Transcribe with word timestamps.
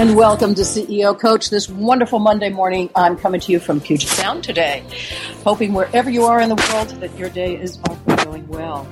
And 0.00 0.16
welcome 0.16 0.54
to 0.54 0.62
CEO 0.62 1.20
Coach. 1.20 1.50
This 1.50 1.68
wonderful 1.68 2.20
Monday 2.20 2.48
morning, 2.48 2.88
I'm 2.96 3.18
coming 3.18 3.38
to 3.38 3.52
you 3.52 3.60
from 3.60 3.82
Puget 3.82 4.08
Sound 4.08 4.42
today. 4.42 4.82
Hoping 5.44 5.74
wherever 5.74 6.08
you 6.08 6.24
are 6.24 6.40
in 6.40 6.48
the 6.48 6.54
world 6.54 6.88
that 7.02 7.14
your 7.18 7.28
day 7.28 7.60
is 7.60 7.78
also 7.86 8.24
going 8.24 8.48
well. 8.48 8.88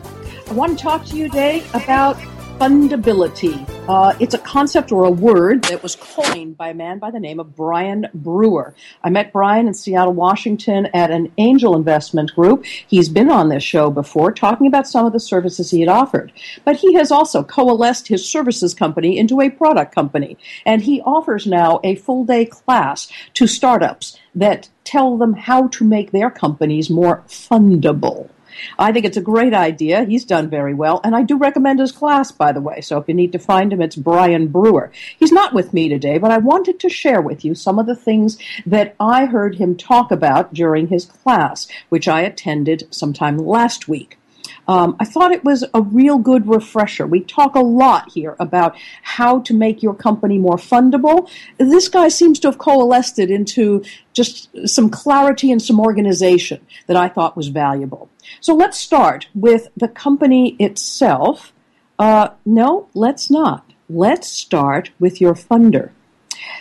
I 0.50 0.52
want 0.52 0.76
to 0.76 0.82
talk 0.84 1.06
to 1.06 1.16
you 1.16 1.30
today 1.30 1.64
about 1.72 2.18
fundability. 2.58 3.64
Uh, 3.88 4.14
it's 4.18 4.34
a 4.34 4.38
concept 4.38 4.90
or 4.90 5.04
a 5.04 5.10
word 5.10 5.62
that 5.64 5.80
was 5.80 5.94
coined 5.94 6.56
by 6.56 6.70
a 6.70 6.74
man 6.74 6.98
by 6.98 7.08
the 7.08 7.20
name 7.20 7.38
of 7.38 7.54
Brian 7.54 8.08
Brewer. 8.12 8.74
I 9.04 9.10
met 9.10 9.32
Brian 9.32 9.68
in 9.68 9.74
Seattle, 9.74 10.12
Washington 10.12 10.86
at 10.92 11.12
an 11.12 11.32
angel 11.38 11.76
investment 11.76 12.34
group. 12.34 12.64
He's 12.64 13.08
been 13.08 13.30
on 13.30 13.48
this 13.48 13.62
show 13.62 13.90
before 13.90 14.32
talking 14.32 14.66
about 14.66 14.88
some 14.88 15.06
of 15.06 15.12
the 15.12 15.20
services 15.20 15.70
he 15.70 15.78
had 15.80 15.88
offered. 15.88 16.32
But 16.64 16.74
he 16.76 16.94
has 16.94 17.12
also 17.12 17.44
coalesced 17.44 18.08
his 18.08 18.28
services 18.28 18.74
company 18.74 19.18
into 19.18 19.40
a 19.40 19.50
product 19.50 19.94
company. 19.94 20.36
And 20.66 20.82
he 20.82 21.00
offers 21.02 21.46
now 21.46 21.78
a 21.84 21.94
full 21.94 22.24
day 22.24 22.44
class 22.44 23.08
to 23.34 23.46
startups 23.46 24.18
that 24.34 24.68
tell 24.82 25.16
them 25.16 25.34
how 25.34 25.68
to 25.68 25.84
make 25.84 26.10
their 26.10 26.30
companies 26.30 26.90
more 26.90 27.22
fundable. 27.28 28.30
I 28.78 28.92
think 28.92 29.04
it's 29.04 29.16
a 29.16 29.22
great 29.22 29.54
idea. 29.54 30.04
He's 30.04 30.24
done 30.24 30.48
very 30.48 30.74
well. 30.74 31.00
And 31.04 31.14
I 31.14 31.22
do 31.22 31.36
recommend 31.36 31.80
his 31.80 31.92
class, 31.92 32.30
by 32.32 32.52
the 32.52 32.60
way. 32.60 32.80
So 32.80 32.98
if 32.98 33.08
you 33.08 33.14
need 33.14 33.32
to 33.32 33.38
find 33.38 33.72
him, 33.72 33.82
it's 33.82 33.96
Brian 33.96 34.48
Brewer. 34.48 34.92
He's 35.18 35.32
not 35.32 35.54
with 35.54 35.72
me 35.72 35.88
today, 35.88 36.18
but 36.18 36.30
I 36.30 36.38
wanted 36.38 36.80
to 36.80 36.88
share 36.88 37.20
with 37.20 37.44
you 37.44 37.54
some 37.54 37.78
of 37.78 37.86
the 37.86 37.96
things 37.96 38.38
that 38.66 38.94
I 39.00 39.26
heard 39.26 39.56
him 39.56 39.76
talk 39.76 40.10
about 40.10 40.54
during 40.54 40.88
his 40.88 41.06
class, 41.06 41.68
which 41.88 42.08
I 42.08 42.22
attended 42.22 42.88
sometime 42.90 43.38
last 43.38 43.88
week. 43.88 44.18
Um, 44.68 44.96
I 45.00 45.06
thought 45.06 45.32
it 45.32 45.44
was 45.44 45.64
a 45.72 45.80
real 45.80 46.18
good 46.18 46.46
refresher. 46.46 47.06
We 47.06 47.20
talk 47.20 47.54
a 47.54 47.60
lot 47.60 48.12
here 48.12 48.36
about 48.38 48.76
how 49.02 49.40
to 49.40 49.54
make 49.54 49.82
your 49.82 49.94
company 49.94 50.36
more 50.36 50.56
fundable. 50.56 51.30
This 51.56 51.88
guy 51.88 52.08
seems 52.08 52.38
to 52.40 52.48
have 52.48 52.58
coalesced 52.58 53.18
it 53.18 53.30
into 53.30 53.82
just 54.12 54.50
some 54.68 54.90
clarity 54.90 55.50
and 55.50 55.60
some 55.60 55.80
organization 55.80 56.60
that 56.86 56.96
I 56.96 57.08
thought 57.08 57.36
was 57.36 57.48
valuable. 57.48 58.10
So 58.40 58.54
let's 58.54 58.78
start 58.78 59.28
with 59.34 59.68
the 59.76 59.88
company 59.88 60.56
itself. 60.58 61.52
Uh, 61.98 62.30
no, 62.44 62.88
let's 62.94 63.30
not. 63.30 63.64
Let's 63.88 64.28
start 64.28 64.90
with 64.98 65.20
your 65.20 65.34
funder. 65.34 65.90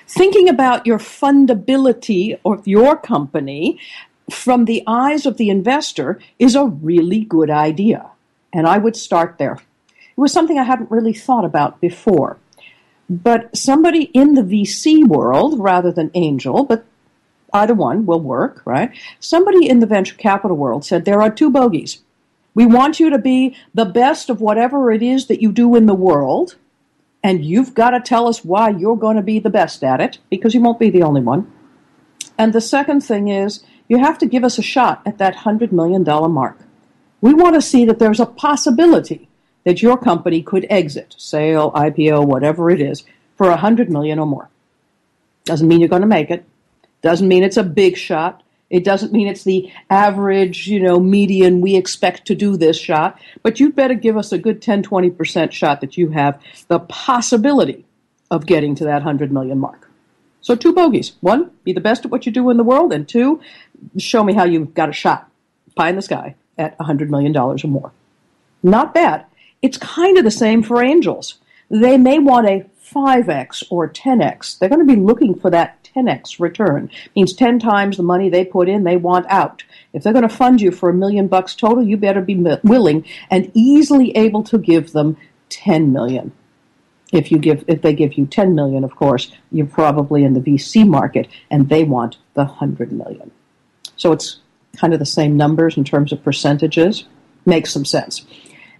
Thinking 0.07 0.49
about 0.49 0.87
your 0.87 0.97
fundability 0.97 2.39
of 2.45 2.67
your 2.67 2.97
company 2.97 3.79
from 4.29 4.65
the 4.65 4.83
eyes 4.87 5.25
of 5.25 5.37
the 5.37 5.49
investor 5.49 6.19
is 6.39 6.55
a 6.55 6.65
really 6.65 7.23
good 7.23 7.49
idea. 7.49 8.09
And 8.53 8.67
I 8.67 8.77
would 8.77 8.95
start 8.95 9.37
there. 9.37 9.59
It 9.89 10.21
was 10.21 10.33
something 10.33 10.57
I 10.57 10.63
hadn't 10.63 10.91
really 10.91 11.13
thought 11.13 11.45
about 11.45 11.79
before. 11.79 12.37
But 13.09 13.55
somebody 13.55 14.03
in 14.13 14.33
the 14.33 14.41
VC 14.41 15.07
world, 15.07 15.59
rather 15.59 15.91
than 15.91 16.11
angel, 16.13 16.65
but 16.65 16.85
either 17.57 17.73
one 17.73 18.05
will 18.05 18.21
work, 18.21 18.61
right? 18.65 18.91
Somebody 19.19 19.67
in 19.67 19.79
the 19.79 19.85
venture 19.85 20.15
capital 20.15 20.55
world 20.55 20.85
said 20.85 21.03
there 21.03 21.21
are 21.21 21.29
two 21.29 21.49
bogeys. 21.49 22.01
We 22.53 22.65
want 22.65 22.99
you 22.99 23.09
to 23.09 23.19
be 23.19 23.55
the 23.73 23.85
best 23.85 24.29
of 24.29 24.41
whatever 24.41 24.91
it 24.91 25.03
is 25.03 25.27
that 25.27 25.41
you 25.41 25.51
do 25.51 25.75
in 25.75 25.85
the 25.85 25.93
world, 25.93 26.55
and 27.21 27.43
you've 27.43 27.73
got 27.73 27.91
to 27.91 27.99
tell 27.99 28.27
us 28.27 28.45
why 28.45 28.69
you're 28.69 28.95
going 28.95 29.17
to 29.17 29.21
be 29.21 29.39
the 29.39 29.49
best 29.49 29.83
at 29.83 30.01
it, 30.01 30.19
because 30.29 30.53
you 30.53 30.61
won't 30.61 30.79
be 30.79 30.89
the 30.89 31.03
only 31.03 31.21
one. 31.21 31.51
And 32.37 32.53
the 32.53 32.61
second 32.61 33.01
thing 33.01 33.27
is, 33.27 33.63
you 33.87 33.99
have 33.99 34.17
to 34.19 34.25
give 34.25 34.43
us 34.43 34.57
a 34.57 34.63
shot 34.63 35.01
at 35.05 35.17
that 35.17 35.35
$100 35.35 35.71
million 35.71 36.03
mark. 36.03 36.57
We 37.21 37.33
want 37.33 37.55
to 37.55 37.61
see 37.61 37.85
that 37.85 37.99
there's 37.99 38.19
a 38.19 38.25
possibility 38.25 39.27
that 39.63 39.81
your 39.81 39.97
company 39.97 40.41
could 40.41 40.65
exit, 40.69 41.15
sale, 41.17 41.71
IPO, 41.71 42.25
whatever 42.25 42.69
it 42.69 42.79
is, 42.79 43.03
for 43.35 43.49
100 43.49 43.89
million 43.89 44.17
or 44.19 44.25
more. 44.25 44.49
Doesn't 45.45 45.67
mean 45.67 45.79
you're 45.79 45.89
going 45.89 46.01
to 46.01 46.07
make 46.07 46.29
it. 46.29 46.45
Doesn't 47.01 47.27
mean 47.27 47.43
it's 47.43 47.57
a 47.57 47.63
big 47.63 47.97
shot. 47.97 48.43
It 48.69 48.83
doesn't 48.83 49.13
mean 49.13 49.27
it's 49.27 49.43
the 49.43 49.71
average, 49.89 50.67
you 50.67 50.81
know, 50.81 50.99
median 50.99 51.61
we 51.61 51.75
expect 51.75 52.27
to 52.27 52.35
do 52.35 52.57
this 52.57 52.77
shot, 52.77 53.17
but 53.41 53.59
you 53.59 53.71
better 53.71 53.93
give 53.93 54.17
us 54.17 54.33
a 54.33 54.37
good 54.37 54.61
10, 54.61 54.83
20% 54.83 55.51
shot 55.51 55.79
that 55.79 55.97
you 55.97 56.09
have 56.09 56.41
the 56.67 56.79
possibility 56.79 57.85
of 58.29 58.45
getting 58.45 58.75
to 58.75 58.83
that 58.83 59.03
100 59.03 59.31
million 59.31 59.57
mark. 59.57 59.89
So 60.41 60.55
two 60.55 60.73
bogeys. 60.73 61.13
One, 61.21 61.51
be 61.63 61.73
the 61.73 61.81
best 61.81 62.05
at 62.05 62.11
what 62.11 62.25
you 62.25 62.31
do 62.31 62.49
in 62.49 62.57
the 62.57 62.63
world, 62.63 62.91
and 62.91 63.07
two, 63.07 63.41
show 63.97 64.23
me 64.23 64.33
how 64.33 64.43
you've 64.43 64.73
got 64.73 64.89
a 64.89 64.93
shot, 64.93 65.29
pie 65.75 65.89
in 65.89 65.95
the 65.95 66.01
sky, 66.01 66.35
at 66.57 66.77
$100 66.77 67.09
million 67.09 67.35
or 67.35 67.55
more. 67.67 67.91
Not 68.63 68.93
bad. 68.93 69.25
It's 69.61 69.77
kind 69.77 70.17
of 70.17 70.23
the 70.23 70.31
same 70.31 70.63
for 70.63 70.83
angels. 70.83 71.39
They 71.69 71.97
may 71.97 72.19
want 72.19 72.47
a 72.47 72.65
5x 72.93 73.63
or 73.69 73.89
10x. 73.89 74.59
They're 74.59 74.69
going 74.69 74.85
to 74.85 74.95
be 74.95 74.99
looking 74.99 75.35
for 75.35 75.49
that 75.51 75.87
10x 75.95 76.39
return. 76.39 76.89
Means 77.15 77.33
10 77.33 77.59
times 77.59 77.97
the 77.97 78.03
money 78.03 78.29
they 78.29 78.45
put 78.45 78.69
in, 78.69 78.83
they 78.83 78.97
want 78.97 79.25
out. 79.29 79.63
If 79.93 80.03
they're 80.03 80.13
going 80.13 80.27
to 80.27 80.35
fund 80.35 80.61
you 80.61 80.71
for 80.71 80.89
a 80.89 80.93
million 80.93 81.27
bucks 81.27 81.55
total, 81.55 81.83
you 81.83 81.97
better 81.97 82.21
be 82.21 82.35
willing 82.63 83.05
and 83.29 83.51
easily 83.53 84.11
able 84.15 84.43
to 84.43 84.57
give 84.57 84.91
them 84.91 85.17
10 85.49 85.91
million. 85.91 86.31
If 87.11 87.31
you 87.31 87.37
give, 87.37 87.63
if 87.67 87.81
they 87.81 87.93
give 87.93 88.13
you 88.13 88.25
10 88.25 88.53
million, 88.53 88.83
of 88.83 88.95
course, 88.95 89.31
you're 89.51 89.65
probably 89.65 90.23
in 90.23 90.33
the 90.33 90.41
VC 90.41 90.87
market 90.87 91.27
and 91.49 91.69
they 91.69 91.83
want 91.83 92.17
the 92.33 92.43
100 92.43 92.91
million. 92.91 93.31
So 93.95 94.11
it's 94.11 94.39
kind 94.75 94.93
of 94.93 94.99
the 94.99 95.05
same 95.05 95.37
numbers 95.37 95.77
in 95.77 95.83
terms 95.83 96.11
of 96.11 96.23
percentages. 96.23 97.05
Makes 97.45 97.71
some 97.71 97.85
sense. 97.85 98.25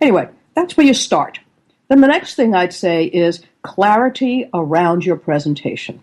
Anyway, 0.01 0.27
that's 0.56 0.75
where 0.75 0.86
you 0.86 0.94
start. 0.94 1.39
Then 1.88 2.01
the 2.01 2.07
next 2.07 2.36
thing 2.36 2.54
I'd 2.54 2.74
say 2.74 3.06
is 3.06 3.42
clarity 3.62 4.50
around 4.54 5.06
your 5.06 5.16
presentation. 5.16 6.01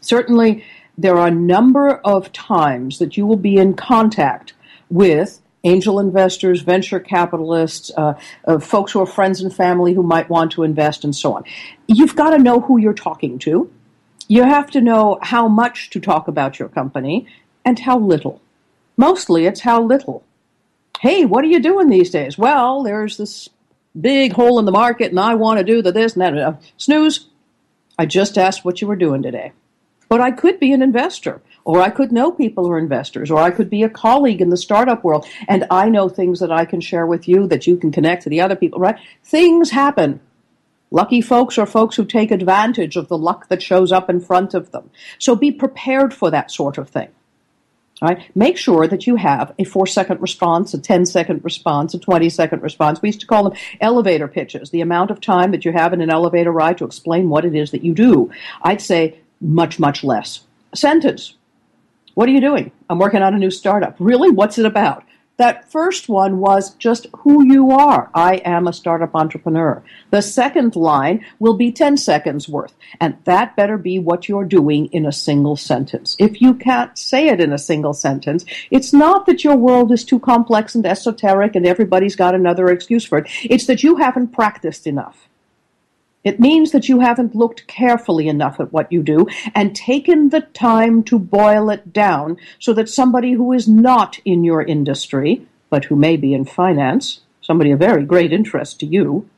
Certainly, 0.00 0.64
there 0.96 1.16
are 1.16 1.28
a 1.28 1.32
number 1.32 1.96
of 2.04 2.32
times 2.32 2.98
that 2.98 3.16
you 3.16 3.26
will 3.26 3.36
be 3.36 3.56
in 3.56 3.74
contact 3.74 4.52
with 4.90 5.40
angel 5.64 6.00
investors, 6.00 6.62
venture 6.62 7.00
capitalists, 7.00 7.90
uh, 7.96 8.14
uh, 8.46 8.58
folks 8.58 8.92
who 8.92 9.00
are 9.00 9.06
friends 9.06 9.40
and 9.40 9.54
family 9.54 9.94
who 9.94 10.02
might 10.02 10.28
want 10.28 10.52
to 10.52 10.64
invest, 10.64 11.04
and 11.04 11.14
so 11.14 11.34
on. 11.34 11.44
You've 11.86 12.16
got 12.16 12.30
to 12.30 12.38
know 12.38 12.60
who 12.60 12.78
you're 12.78 12.92
talking 12.92 13.38
to. 13.40 13.70
You 14.28 14.44
have 14.44 14.70
to 14.72 14.80
know 14.80 15.18
how 15.22 15.48
much 15.48 15.90
to 15.90 16.00
talk 16.00 16.28
about 16.28 16.58
your 16.58 16.68
company 16.68 17.26
and 17.64 17.78
how 17.78 17.98
little. 17.98 18.40
Mostly, 18.96 19.46
it's 19.46 19.60
how 19.60 19.82
little. 19.82 20.24
Hey, 21.00 21.24
what 21.24 21.44
are 21.44 21.48
you 21.48 21.60
doing 21.60 21.88
these 21.88 22.10
days? 22.10 22.36
Well, 22.36 22.82
there's 22.82 23.16
this 23.16 23.48
big 23.98 24.32
hole 24.32 24.58
in 24.58 24.64
the 24.64 24.72
market, 24.72 25.10
and 25.10 25.20
I 25.20 25.34
want 25.34 25.58
to 25.58 25.64
do 25.64 25.82
the 25.82 25.92
this 25.92 26.14
and 26.14 26.22
that. 26.22 26.36
Uh, 26.36 26.54
snooze. 26.76 27.28
I 27.98 28.06
just 28.06 28.38
asked 28.38 28.64
what 28.64 28.80
you 28.80 28.88
were 28.88 28.96
doing 28.96 29.22
today. 29.22 29.52
But 30.08 30.20
I 30.20 30.30
could 30.30 30.60
be 30.60 30.72
an 30.72 30.82
investor, 30.82 31.40
or 31.64 31.80
I 31.80 31.88
could 31.90 32.12
know 32.12 32.32
people 32.32 32.66
who 32.66 32.72
are 32.72 32.78
investors, 32.78 33.30
or 33.30 33.38
I 33.38 33.50
could 33.50 33.70
be 33.70 33.82
a 33.82 33.88
colleague 33.88 34.42
in 34.42 34.50
the 34.50 34.56
startup 34.56 35.04
world, 35.04 35.26
and 35.48 35.66
I 35.70 35.88
know 35.88 36.08
things 36.08 36.40
that 36.40 36.52
I 36.52 36.64
can 36.64 36.80
share 36.80 37.06
with 37.06 37.26
you 37.26 37.46
that 37.46 37.66
you 37.66 37.76
can 37.76 37.90
connect 37.90 38.24
to 38.24 38.28
the 38.28 38.40
other 38.40 38.56
people, 38.56 38.78
right? 38.78 38.98
Things 39.24 39.70
happen. 39.70 40.20
Lucky 40.90 41.22
folks 41.22 41.56
are 41.56 41.64
folks 41.64 41.96
who 41.96 42.04
take 42.04 42.30
advantage 42.30 42.96
of 42.96 43.08
the 43.08 43.16
luck 43.16 43.48
that 43.48 43.62
shows 43.62 43.90
up 43.90 44.10
in 44.10 44.20
front 44.20 44.52
of 44.52 44.70
them. 44.72 44.90
So 45.18 45.34
be 45.34 45.50
prepared 45.50 46.12
for 46.12 46.30
that 46.30 46.50
sort 46.50 46.76
of 46.76 46.90
thing. 46.90 47.08
Right? 48.00 48.28
Make 48.34 48.56
sure 48.56 48.88
that 48.88 49.06
you 49.06 49.14
have 49.14 49.54
a 49.58 49.64
four 49.64 49.86
second 49.86 50.20
response, 50.20 50.74
a 50.74 50.78
10 50.78 51.06
second 51.06 51.44
response, 51.44 51.94
a 51.94 52.00
20 52.00 52.28
second 52.30 52.62
response. 52.62 53.00
We 53.00 53.10
used 53.10 53.20
to 53.20 53.26
call 53.26 53.44
them 53.44 53.58
elevator 53.80 54.26
pitches, 54.26 54.70
the 54.70 54.80
amount 54.80 55.12
of 55.12 55.20
time 55.20 55.52
that 55.52 55.64
you 55.64 55.72
have 55.72 55.92
in 55.92 56.00
an 56.00 56.10
elevator 56.10 56.50
ride 56.50 56.78
to 56.78 56.84
explain 56.84 57.28
what 57.28 57.44
it 57.44 57.54
is 57.54 57.70
that 57.70 57.84
you 57.84 57.94
do. 57.94 58.30
I'd 58.62 58.80
say 58.80 59.20
much, 59.40 59.78
much 59.78 60.02
less. 60.02 60.40
Sentence. 60.74 61.34
What 62.14 62.28
are 62.28 62.32
you 62.32 62.40
doing? 62.40 62.72
I'm 62.90 62.98
working 62.98 63.22
on 63.22 63.34
a 63.34 63.38
new 63.38 63.50
startup. 63.50 63.94
Really? 63.98 64.30
What's 64.30 64.58
it 64.58 64.66
about? 64.66 65.04
That 65.42 65.68
first 65.72 66.08
one 66.08 66.38
was 66.38 66.70
just 66.76 67.08
who 67.16 67.44
you 67.44 67.72
are. 67.72 68.12
I 68.14 68.36
am 68.44 68.68
a 68.68 68.72
startup 68.72 69.16
entrepreneur. 69.16 69.82
The 70.10 70.22
second 70.22 70.76
line 70.76 71.24
will 71.40 71.56
be 71.56 71.72
10 71.72 71.96
seconds 71.96 72.48
worth, 72.48 72.72
and 73.00 73.16
that 73.24 73.56
better 73.56 73.76
be 73.76 73.98
what 73.98 74.28
you're 74.28 74.44
doing 74.44 74.86
in 74.92 75.04
a 75.04 75.10
single 75.10 75.56
sentence. 75.56 76.14
If 76.20 76.40
you 76.40 76.54
can't 76.54 76.96
say 76.96 77.26
it 77.26 77.40
in 77.40 77.52
a 77.52 77.58
single 77.58 77.92
sentence, 77.92 78.44
it's 78.70 78.92
not 78.92 79.26
that 79.26 79.42
your 79.42 79.56
world 79.56 79.90
is 79.90 80.04
too 80.04 80.20
complex 80.20 80.76
and 80.76 80.86
esoteric 80.86 81.56
and 81.56 81.66
everybody's 81.66 82.14
got 82.14 82.36
another 82.36 82.68
excuse 82.68 83.04
for 83.04 83.18
it. 83.18 83.26
It's 83.42 83.66
that 83.66 83.82
you 83.82 83.96
haven't 83.96 84.28
practiced 84.28 84.86
enough. 84.86 85.28
It 86.24 86.38
means 86.38 86.70
that 86.70 86.88
you 86.88 87.00
haven't 87.00 87.34
looked 87.34 87.66
carefully 87.66 88.28
enough 88.28 88.60
at 88.60 88.72
what 88.72 88.92
you 88.92 89.02
do 89.02 89.26
and 89.54 89.74
taken 89.74 90.28
the 90.28 90.42
time 90.42 91.02
to 91.04 91.18
boil 91.18 91.68
it 91.70 91.92
down 91.92 92.36
so 92.60 92.72
that 92.74 92.88
somebody 92.88 93.32
who 93.32 93.52
is 93.52 93.66
not 93.66 94.20
in 94.24 94.44
your 94.44 94.62
industry, 94.62 95.46
but 95.68 95.86
who 95.86 95.96
may 95.96 96.16
be 96.16 96.32
in 96.32 96.44
finance, 96.44 97.20
somebody 97.40 97.72
of 97.72 97.80
very 97.80 98.04
great 98.04 98.32
interest 98.32 98.78
to 98.80 98.86
you, 98.86 99.28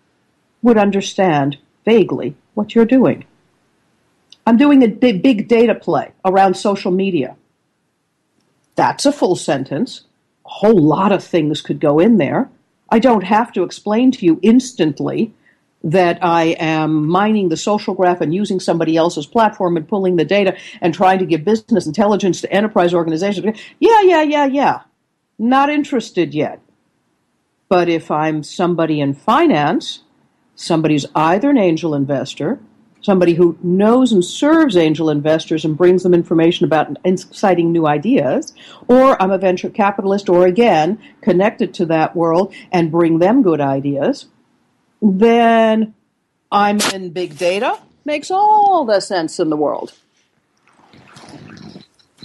would 0.60 0.76
understand 0.76 1.56
vaguely 1.86 2.36
what 2.52 2.74
you're 2.74 2.84
doing. 2.84 3.24
I'm 4.46 4.58
doing 4.58 4.82
a 4.82 4.88
big 4.88 5.48
data 5.48 5.74
play 5.74 6.12
around 6.22 6.54
social 6.54 6.90
media. 6.90 7.36
That's 8.74 9.06
a 9.06 9.12
full 9.12 9.36
sentence. 9.36 10.02
A 10.44 10.50
whole 10.50 10.82
lot 10.82 11.12
of 11.12 11.24
things 11.24 11.62
could 11.62 11.80
go 11.80 11.98
in 11.98 12.18
there. 12.18 12.50
I 12.90 12.98
don't 12.98 13.24
have 13.24 13.52
to 13.52 13.62
explain 13.62 14.10
to 14.12 14.26
you 14.26 14.38
instantly 14.42 15.32
that 15.84 16.18
I 16.22 16.56
am 16.58 17.06
mining 17.06 17.50
the 17.50 17.58
social 17.58 17.94
graph 17.94 18.22
and 18.22 18.34
using 18.34 18.58
somebody 18.58 18.96
else's 18.96 19.26
platform 19.26 19.76
and 19.76 19.86
pulling 19.86 20.16
the 20.16 20.24
data 20.24 20.56
and 20.80 20.94
trying 20.94 21.18
to 21.18 21.26
give 21.26 21.44
business 21.44 21.86
intelligence 21.86 22.40
to 22.40 22.50
enterprise 22.50 22.94
organizations. 22.94 23.60
Yeah, 23.78 24.00
yeah, 24.00 24.22
yeah, 24.22 24.46
yeah. 24.46 24.80
Not 25.38 25.68
interested 25.68 26.32
yet. 26.32 26.60
But 27.68 27.88
if 27.88 28.10
I'm 28.10 28.42
somebody 28.42 29.00
in 29.00 29.14
finance, 29.14 30.02
somebody's 30.54 31.04
either 31.14 31.50
an 31.50 31.58
angel 31.58 31.94
investor, 31.94 32.60
somebody 33.02 33.34
who 33.34 33.58
knows 33.62 34.10
and 34.10 34.24
serves 34.24 34.78
angel 34.78 35.10
investors 35.10 35.66
and 35.66 35.76
brings 35.76 36.02
them 36.02 36.14
information 36.14 36.64
about 36.64 36.96
exciting 37.04 37.72
new 37.72 37.86
ideas, 37.86 38.54
or 38.88 39.20
I'm 39.20 39.30
a 39.30 39.38
venture 39.38 39.68
capitalist, 39.68 40.30
or 40.30 40.46
again, 40.46 40.98
connected 41.20 41.74
to 41.74 41.86
that 41.86 42.16
world 42.16 42.54
and 42.72 42.90
bring 42.90 43.18
them 43.18 43.42
good 43.42 43.60
ideas 43.60 44.26
then 45.04 45.94
I'm 46.50 46.80
in 46.94 47.10
big 47.10 47.36
data. 47.36 47.78
Makes 48.06 48.30
all 48.30 48.84
the 48.84 49.00
sense 49.00 49.38
in 49.38 49.50
the 49.50 49.56
world. 49.56 49.92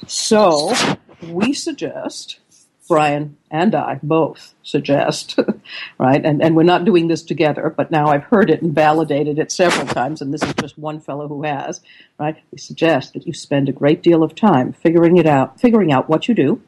So 0.08 0.74
we 1.22 1.54
suggest, 1.54 2.40
Brian 2.88 3.38
and 3.52 3.76
I 3.76 4.00
both 4.02 4.56
suggest, 4.64 5.38
right? 5.98 6.24
And, 6.24 6.42
and 6.42 6.56
we're 6.56 6.64
not 6.64 6.86
doing 6.86 7.08
this 7.08 7.22
together, 7.22 7.74
but 7.76 7.92
now 7.92 8.08
I've 8.08 8.24
heard 8.24 8.50
it 8.50 8.62
and 8.62 8.74
validated 8.74 9.40
it 9.40 9.52
several 9.52 9.86
times, 9.86 10.22
and 10.22 10.34
this 10.34 10.44
is 10.44 10.54
just 10.56 10.78
one 10.78 11.00
fellow 11.00 11.28
who 11.28 11.44
has, 11.44 11.82
right? 12.18 12.38
We 12.52 12.58
suggest 12.58 13.14
that 13.14 13.28
you 13.28 13.34
spend 13.34 13.70
a 13.70 13.74
great 13.74 14.02
deal 14.02 14.24
of 14.24 14.36
time 14.36 14.74
figuring 14.74 15.18
it 15.18 15.26
out, 15.26 15.60
figuring 15.60 15.92
out 15.92 16.10
what 16.10 16.28
you 16.28 16.34
do 16.34 16.62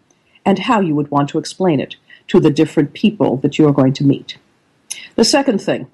and 0.46 0.60
how 0.60 0.80
you 0.82 0.94
would 0.96 1.10
want 1.10 1.30
to 1.30 1.38
explain 1.38 1.80
it 1.80 1.96
to 2.28 2.40
the 2.40 2.50
different 2.50 2.94
people 2.94 3.38
that 3.38 3.58
you 3.58 3.68
are 3.68 3.74
going 3.74 3.94
to 3.94 4.04
meet. 4.04 4.38
The 5.16 5.26
second 5.26 5.62
thing 5.62 5.88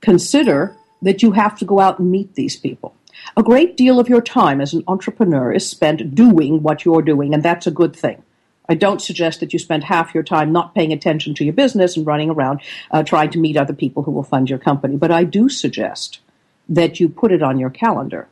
consider 0.00 0.76
that 1.02 1.22
you 1.22 1.32
have 1.32 1.58
to 1.58 1.64
go 1.64 1.80
out 1.80 1.98
and 1.98 2.10
meet 2.10 2.34
these 2.34 2.56
people. 2.56 2.94
A 3.36 3.42
great 3.42 3.76
deal 3.76 3.98
of 3.98 4.08
your 4.08 4.20
time 4.20 4.60
as 4.60 4.72
an 4.72 4.84
entrepreneur 4.86 5.52
is 5.52 5.68
spent 5.68 6.14
doing 6.14 6.62
what 6.62 6.84
you're 6.84 7.02
doing, 7.02 7.34
and 7.34 7.42
that's 7.42 7.66
a 7.66 7.72
good 7.72 7.94
thing. 7.94 8.22
I 8.68 8.74
don't 8.74 9.00
suggest 9.00 9.40
that 9.40 9.52
you 9.52 9.58
spend 9.58 9.84
half 9.84 10.14
your 10.14 10.22
time 10.22 10.52
not 10.52 10.74
paying 10.74 10.92
attention 10.92 11.34
to 11.34 11.44
your 11.44 11.54
business 11.54 11.96
and 11.96 12.06
running 12.06 12.30
around 12.30 12.60
uh, 12.90 13.02
trying 13.02 13.30
to 13.30 13.38
meet 13.38 13.56
other 13.56 13.72
people 13.72 14.02
who 14.02 14.10
will 14.10 14.22
fund 14.22 14.50
your 14.50 14.58
company. 14.58 14.96
But 14.96 15.10
I 15.10 15.24
do 15.24 15.48
suggest 15.48 16.20
that 16.68 17.00
you 17.00 17.08
put 17.08 17.32
it 17.32 17.42
on 17.42 17.58
your 17.58 17.70
calendar, 17.70 18.28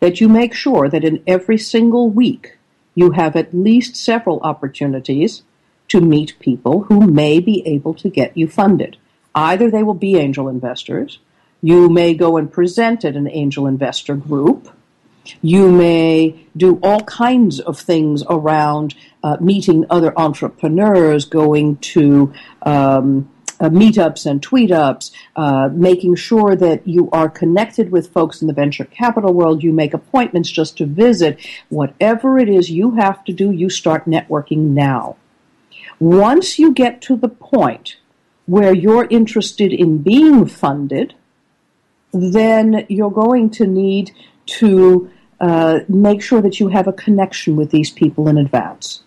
that 0.00 0.20
you 0.20 0.28
make 0.28 0.54
sure 0.54 0.88
that 0.88 1.04
in 1.04 1.22
every 1.26 1.56
single 1.56 2.10
week 2.10 2.58
you 2.96 3.12
have 3.12 3.36
at 3.36 3.54
least 3.54 3.94
several 3.94 4.40
opportunities 4.40 5.42
to 5.88 6.00
meet 6.00 6.38
people 6.40 6.82
who 6.84 7.06
may 7.06 7.38
be 7.38 7.64
able 7.66 7.94
to 7.94 8.10
get 8.10 8.36
you 8.36 8.48
funded. 8.48 8.96
Either 9.36 9.70
they 9.70 9.82
will 9.82 9.94
be 9.94 10.16
angel 10.16 10.48
investors, 10.48 11.18
you 11.60 11.90
may 11.90 12.14
go 12.14 12.38
and 12.38 12.50
present 12.50 13.04
at 13.04 13.14
an 13.14 13.28
angel 13.30 13.66
investor 13.66 14.16
group, 14.16 14.70
you 15.42 15.70
may 15.70 16.46
do 16.56 16.78
all 16.82 17.00
kinds 17.02 17.60
of 17.60 17.78
things 17.78 18.22
around 18.30 18.94
uh, 19.22 19.36
meeting 19.40 19.84
other 19.90 20.18
entrepreneurs, 20.18 21.24
going 21.24 21.76
to 21.78 22.32
um, 22.62 23.28
uh, 23.58 23.68
meetups 23.68 24.26
and 24.26 24.40
tweetups, 24.40 25.10
uh, 25.34 25.68
making 25.72 26.14
sure 26.14 26.54
that 26.56 26.86
you 26.86 27.10
are 27.12 27.28
connected 27.28 27.90
with 27.90 28.12
folks 28.12 28.40
in 28.40 28.48
the 28.48 28.54
venture 28.54 28.84
capital 28.84 29.34
world. 29.34 29.62
You 29.62 29.72
make 29.72 29.94
appointments 29.94 30.50
just 30.50 30.78
to 30.78 30.86
visit. 30.86 31.38
Whatever 31.68 32.38
it 32.38 32.48
is 32.48 32.70
you 32.70 32.92
have 32.92 33.24
to 33.24 33.32
do, 33.32 33.50
you 33.50 33.68
start 33.68 34.06
networking 34.06 34.74
now. 34.74 35.16
Once 35.98 36.58
you 36.58 36.72
get 36.72 37.00
to 37.02 37.16
the 37.16 37.28
point 37.28 37.96
where 38.46 38.74
you're 38.74 39.06
interested 39.10 39.72
in 39.72 39.98
being 39.98 40.46
funded, 40.46 41.14
then 42.12 42.86
you're 42.88 43.10
going 43.10 43.50
to 43.50 43.66
need 43.66 44.12
to 44.46 45.10
uh, 45.40 45.80
make 45.88 46.22
sure 46.22 46.40
that 46.40 46.60
you 46.60 46.68
have 46.68 46.86
a 46.86 46.92
connection 46.92 47.56
with 47.56 47.70
these 47.70 47.90
people 47.90 48.28
in 48.28 48.38
advance. 48.38 49.02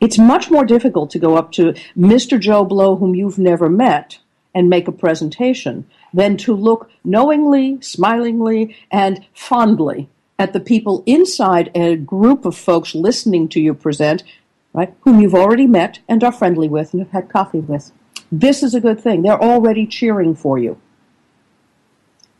It's 0.00 0.18
much 0.18 0.50
more 0.50 0.64
difficult 0.64 1.10
to 1.10 1.18
go 1.18 1.36
up 1.36 1.52
to 1.52 1.74
Mr. 1.96 2.40
Joe 2.40 2.64
Blow, 2.64 2.96
whom 2.96 3.14
you've 3.14 3.38
never 3.38 3.68
met, 3.68 4.18
and 4.54 4.68
make 4.68 4.88
a 4.88 4.92
presentation 4.92 5.86
than 6.12 6.36
to 6.38 6.54
look 6.54 6.90
knowingly, 7.04 7.80
smilingly, 7.80 8.76
and 8.90 9.24
fondly 9.32 10.08
at 10.38 10.52
the 10.52 10.60
people 10.60 11.02
inside 11.06 11.70
a 11.74 11.96
group 11.96 12.44
of 12.44 12.56
folks 12.56 12.94
listening 12.94 13.48
to 13.48 13.60
you 13.60 13.74
present, 13.74 14.24
right, 14.72 14.92
whom 15.02 15.20
you've 15.20 15.34
already 15.34 15.66
met 15.66 16.00
and 16.08 16.24
are 16.24 16.32
friendly 16.32 16.68
with 16.68 16.92
and 16.92 17.02
have 17.02 17.12
had 17.12 17.28
coffee 17.28 17.60
with. 17.60 17.92
This 18.34 18.62
is 18.62 18.74
a 18.74 18.80
good 18.80 18.98
thing. 18.98 19.20
They're 19.20 19.40
already 19.40 19.86
cheering 19.86 20.34
for 20.34 20.58
you. 20.58 20.80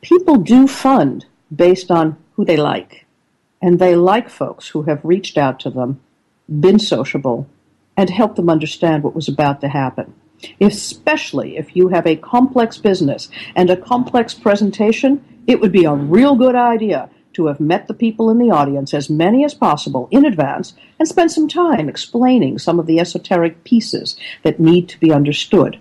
People 0.01 0.39
do 0.39 0.67
fund 0.67 1.27
based 1.55 1.91
on 1.91 2.17
who 2.33 2.47
they 2.47 2.57
like. 2.57 3.05
And 3.61 3.79
they 3.79 3.95
like 3.95 4.31
folks 4.31 4.69
who 4.69 4.85
have 4.85 5.05
reached 5.05 5.37
out 5.37 5.61
to 5.61 5.71
them, 5.71 6.01
been 6.49 6.79
sociable, 6.79 7.47
and 7.95 8.09
helped 8.09 8.37
them 8.37 8.49
understand 8.49 9.03
what 9.03 9.15
was 9.15 9.29
about 9.29 9.61
to 9.61 9.69
happen. 9.69 10.15
Especially 10.61 11.59
if 11.59 11.77
you 11.77 11.89
have 11.89 12.07
a 12.07 12.17
complex 12.17 12.79
business 12.79 13.29
and 13.55 13.69
a 13.69 13.77
complex 13.77 14.33
presentation, 14.33 15.23
it 15.47 15.61
would 15.61 15.73
be 15.73 15.85
a 15.85 15.95
real 15.95 16.35
good 16.37 16.57
idea 16.57 17.11
to 17.35 17.47
have 17.47 17.61
met 17.61 17.89
the 17.89 17.95
people 17.95 18.31
in 18.31 18.39
the 18.39 18.51
audience, 18.51 18.95
as 18.95 19.11
many 19.11 19.45
as 19.45 19.55
possible, 19.55 20.09
in 20.11 20.25
advance, 20.25 20.75
and 20.99 21.09
spend 21.09 21.33
some 21.33 21.49
time 21.49 21.89
explaining 21.89 22.59
some 22.59 22.79
of 22.79 22.87
the 22.87 22.99
esoteric 22.99 23.65
pieces 23.65 24.17
that 24.43 24.61
need 24.61 24.89
to 24.89 25.01
be 25.01 25.13
understood 25.13 25.79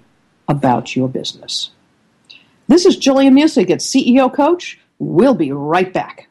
about 0.47 0.95
your 0.95 1.07
business. 1.07 1.71
This 2.67 2.85
is 2.85 2.97
Gillian 2.97 3.35
Muessig 3.35 3.69
at 3.69 3.79
CEO 3.79 4.33
Coach. 4.33 4.79
We'll 4.99 5.35
be 5.35 5.51
right 5.51 5.91
back. 5.91 6.27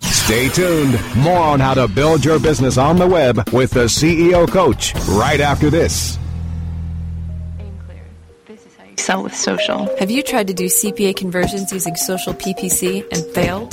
Stay 0.00 0.48
tuned. 0.48 0.98
More 1.16 1.38
on 1.38 1.58
how 1.60 1.74
to 1.74 1.88
build 1.88 2.24
your 2.24 2.38
business 2.38 2.76
on 2.76 2.96
the 2.96 3.06
web 3.06 3.48
with 3.50 3.70
the 3.70 3.84
CEO 3.84 4.46
Coach 4.46 4.94
right 5.08 5.40
after 5.40 5.70
this. 5.70 6.18
Sell 8.98 9.22
with 9.22 9.34
social. 9.34 9.88
Have 9.98 10.10
you 10.10 10.22
tried 10.22 10.48
to 10.48 10.54
do 10.54 10.66
CPA 10.66 11.16
conversions 11.16 11.72
using 11.72 11.94
social 11.94 12.34
PPC 12.34 13.06
and 13.12 13.24
failed? 13.32 13.72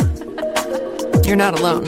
You're 1.25 1.35
not 1.35 1.59
alone. 1.59 1.83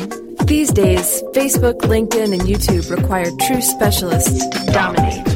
These 0.46 0.72
days, 0.72 1.22
Facebook, 1.34 1.82
LinkedIn, 1.82 2.34
and 2.34 2.42
YouTube 2.42 2.90
require 2.90 3.30
true 3.42 3.62
specialists 3.62 4.46
to 4.48 4.72
dominate 4.72 5.27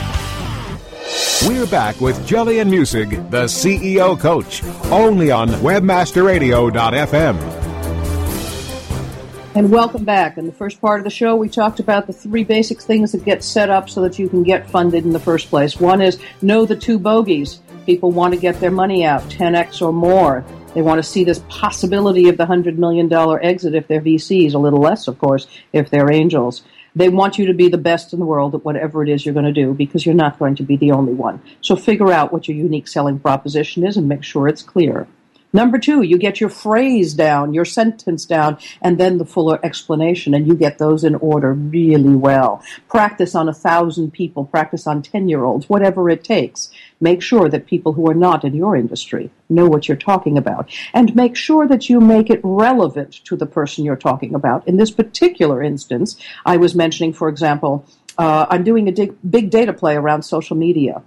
We're 1.45 1.67
back 1.67 1.99
with 1.99 2.25
Gillian 2.25 2.69
Muessig, 2.69 3.29
the 3.29 3.43
CEO 3.43 4.17
coach, 4.17 4.63
only 4.85 5.31
on 5.31 5.49
webmasterradio.fm. 5.49 7.61
And 9.53 9.69
welcome 9.69 10.05
back. 10.05 10.37
In 10.37 10.45
the 10.45 10.53
first 10.53 10.79
part 10.79 11.01
of 11.01 11.03
the 11.03 11.09
show, 11.09 11.35
we 11.35 11.49
talked 11.49 11.81
about 11.81 12.07
the 12.07 12.13
three 12.13 12.45
basic 12.45 12.79
things 12.79 13.11
that 13.11 13.25
get 13.25 13.43
set 13.43 13.69
up 13.69 13.89
so 13.89 14.01
that 14.03 14.17
you 14.17 14.29
can 14.29 14.43
get 14.43 14.69
funded 14.69 15.03
in 15.03 15.11
the 15.11 15.19
first 15.19 15.49
place. 15.49 15.77
One 15.77 16.01
is 16.01 16.17
know 16.41 16.65
the 16.65 16.77
two 16.77 16.97
bogeys. 16.97 17.59
People 17.85 18.11
want 18.11 18.33
to 18.33 18.39
get 18.39 18.61
their 18.61 18.71
money 18.71 19.03
out, 19.03 19.23
10x 19.23 19.81
or 19.81 19.91
more. 19.91 20.45
They 20.73 20.81
want 20.81 20.99
to 20.99 21.03
see 21.03 21.25
this 21.25 21.43
possibility 21.49 22.29
of 22.29 22.37
the 22.37 22.45
$100 22.45 22.77
million 22.77 23.11
exit 23.43 23.75
if 23.75 23.89
they're 23.89 23.99
VCs, 23.99 24.53
a 24.53 24.57
little 24.57 24.79
less, 24.79 25.09
of 25.09 25.19
course, 25.19 25.47
if 25.73 25.89
they're 25.89 26.09
angels. 26.09 26.63
They 26.95 27.09
want 27.09 27.37
you 27.37 27.45
to 27.45 27.53
be 27.53 27.69
the 27.69 27.77
best 27.77 28.13
in 28.13 28.19
the 28.19 28.25
world 28.25 28.55
at 28.55 28.65
whatever 28.65 29.03
it 29.03 29.09
is 29.09 29.25
you're 29.25 29.33
going 29.33 29.45
to 29.45 29.51
do 29.51 29.73
because 29.73 30.05
you're 30.05 30.15
not 30.15 30.39
going 30.39 30.55
to 30.55 30.63
be 30.63 30.77
the 30.77 30.91
only 30.91 31.13
one. 31.13 31.41
So 31.61 31.75
figure 31.75 32.11
out 32.11 32.33
what 32.33 32.47
your 32.47 32.57
unique 32.57 32.87
selling 32.87 33.19
proposition 33.19 33.85
is 33.85 33.97
and 33.97 34.07
make 34.07 34.23
sure 34.23 34.47
it's 34.47 34.63
clear. 34.63 35.07
Number 35.53 35.77
two, 35.77 36.01
you 36.01 36.17
get 36.17 36.39
your 36.39 36.49
phrase 36.49 37.13
down, 37.13 37.53
your 37.53 37.65
sentence 37.65 38.25
down, 38.25 38.57
and 38.81 38.97
then 38.97 39.17
the 39.17 39.25
fuller 39.25 39.59
explanation, 39.63 40.33
and 40.33 40.47
you 40.47 40.55
get 40.55 40.77
those 40.77 41.03
in 41.03 41.15
order 41.15 41.53
really 41.53 42.15
well. 42.15 42.63
Practice 42.87 43.35
on 43.35 43.49
a 43.49 43.53
thousand 43.53 44.11
people, 44.11 44.45
practice 44.45 44.87
on 44.87 45.01
10 45.01 45.27
year 45.27 45.43
olds, 45.43 45.67
whatever 45.67 46.09
it 46.09 46.23
takes. 46.23 46.71
Make 47.01 47.21
sure 47.21 47.49
that 47.49 47.65
people 47.65 47.93
who 47.93 48.09
are 48.09 48.13
not 48.13 48.45
in 48.45 48.53
your 48.53 48.75
industry 48.75 49.31
know 49.49 49.67
what 49.67 49.87
you're 49.87 49.97
talking 49.97 50.37
about. 50.37 50.69
And 50.93 51.15
make 51.15 51.35
sure 51.35 51.67
that 51.67 51.89
you 51.89 51.99
make 51.99 52.29
it 52.29 52.39
relevant 52.43 53.25
to 53.25 53.35
the 53.35 53.45
person 53.45 53.83
you're 53.83 53.95
talking 53.95 54.33
about. 54.33 54.67
In 54.67 54.77
this 54.77 54.91
particular 54.91 55.61
instance, 55.61 56.15
I 56.45 56.57
was 56.57 56.75
mentioning, 56.75 57.11
for 57.11 57.27
example, 57.27 57.85
uh, 58.17 58.45
I'm 58.49 58.63
doing 58.63 58.87
a 58.87 59.07
big 59.27 59.49
data 59.49 59.73
play 59.73 59.95
around 59.95 60.21
social 60.21 60.55
media 60.55 61.01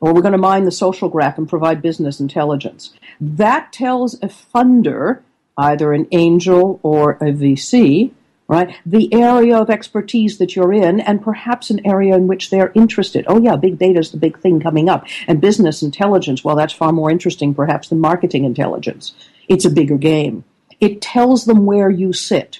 or 0.00 0.14
we're 0.14 0.22
going 0.22 0.32
to 0.32 0.38
mine 0.38 0.64
the 0.64 0.72
social 0.72 1.08
graph 1.08 1.38
and 1.38 1.48
provide 1.48 1.82
business 1.82 2.20
intelligence. 2.20 2.92
That 3.20 3.72
tells 3.72 4.14
a 4.14 4.28
funder, 4.28 5.20
either 5.56 5.92
an 5.92 6.08
angel 6.10 6.80
or 6.82 7.12
a 7.12 7.32
VC, 7.32 8.12
right, 8.50 8.74
the 8.84 9.14
area 9.14 9.56
of 9.56 9.70
expertise 9.70 10.38
that 10.38 10.56
you're 10.56 10.72
in 10.72 10.98
and 10.98 11.22
perhaps 11.22 11.70
an 11.70 11.86
area 11.86 12.16
in 12.16 12.26
which 12.26 12.50
they're 12.50 12.72
interested. 12.74 13.24
Oh, 13.28 13.40
yeah, 13.40 13.54
big 13.54 13.78
data 13.78 14.00
is 14.00 14.10
the 14.10 14.16
big 14.16 14.40
thing 14.40 14.58
coming 14.58 14.88
up. 14.88 15.06
And 15.28 15.40
business 15.40 15.82
intelligence, 15.82 16.42
well, 16.42 16.56
that's 16.56 16.72
far 16.72 16.90
more 16.90 17.12
interesting 17.12 17.54
perhaps 17.54 17.88
than 17.88 18.00
marketing 18.00 18.44
intelligence. 18.44 19.14
It's 19.48 19.64
a 19.64 19.70
bigger 19.70 19.96
game. 19.96 20.42
It 20.80 21.00
tells 21.00 21.44
them 21.44 21.64
where 21.64 21.90
you 21.90 22.12
sit. 22.12 22.58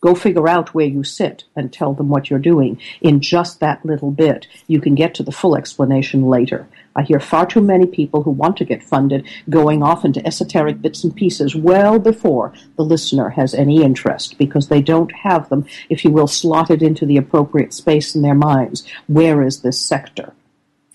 Go 0.00 0.14
figure 0.14 0.48
out 0.48 0.74
where 0.74 0.86
you 0.86 1.02
sit 1.02 1.44
and 1.56 1.72
tell 1.72 1.92
them 1.92 2.08
what 2.08 2.30
you're 2.30 2.38
doing 2.38 2.80
in 3.00 3.20
just 3.20 3.58
that 3.58 3.84
little 3.84 4.12
bit. 4.12 4.46
You 4.68 4.80
can 4.80 4.94
get 4.94 5.14
to 5.16 5.24
the 5.24 5.32
full 5.32 5.56
explanation 5.56 6.26
later. 6.26 6.68
I 6.94 7.02
hear 7.02 7.18
far 7.18 7.46
too 7.46 7.60
many 7.60 7.86
people 7.86 8.22
who 8.22 8.30
want 8.30 8.56
to 8.58 8.64
get 8.64 8.82
funded 8.82 9.26
going 9.50 9.82
off 9.82 10.04
into 10.04 10.24
esoteric 10.24 10.80
bits 10.80 11.02
and 11.02 11.14
pieces 11.14 11.56
well 11.56 11.98
before 11.98 12.52
the 12.76 12.84
listener 12.84 13.30
has 13.30 13.54
any 13.54 13.82
interest 13.82 14.38
because 14.38 14.68
they 14.68 14.82
don't 14.82 15.12
have 15.12 15.48
them, 15.48 15.66
if 15.88 16.04
you 16.04 16.10
will, 16.10 16.28
slotted 16.28 16.82
into 16.82 17.04
the 17.04 17.16
appropriate 17.16 17.74
space 17.74 18.14
in 18.14 18.22
their 18.22 18.34
minds. 18.34 18.84
Where 19.06 19.42
is 19.42 19.62
this 19.62 19.80
sector? 19.80 20.32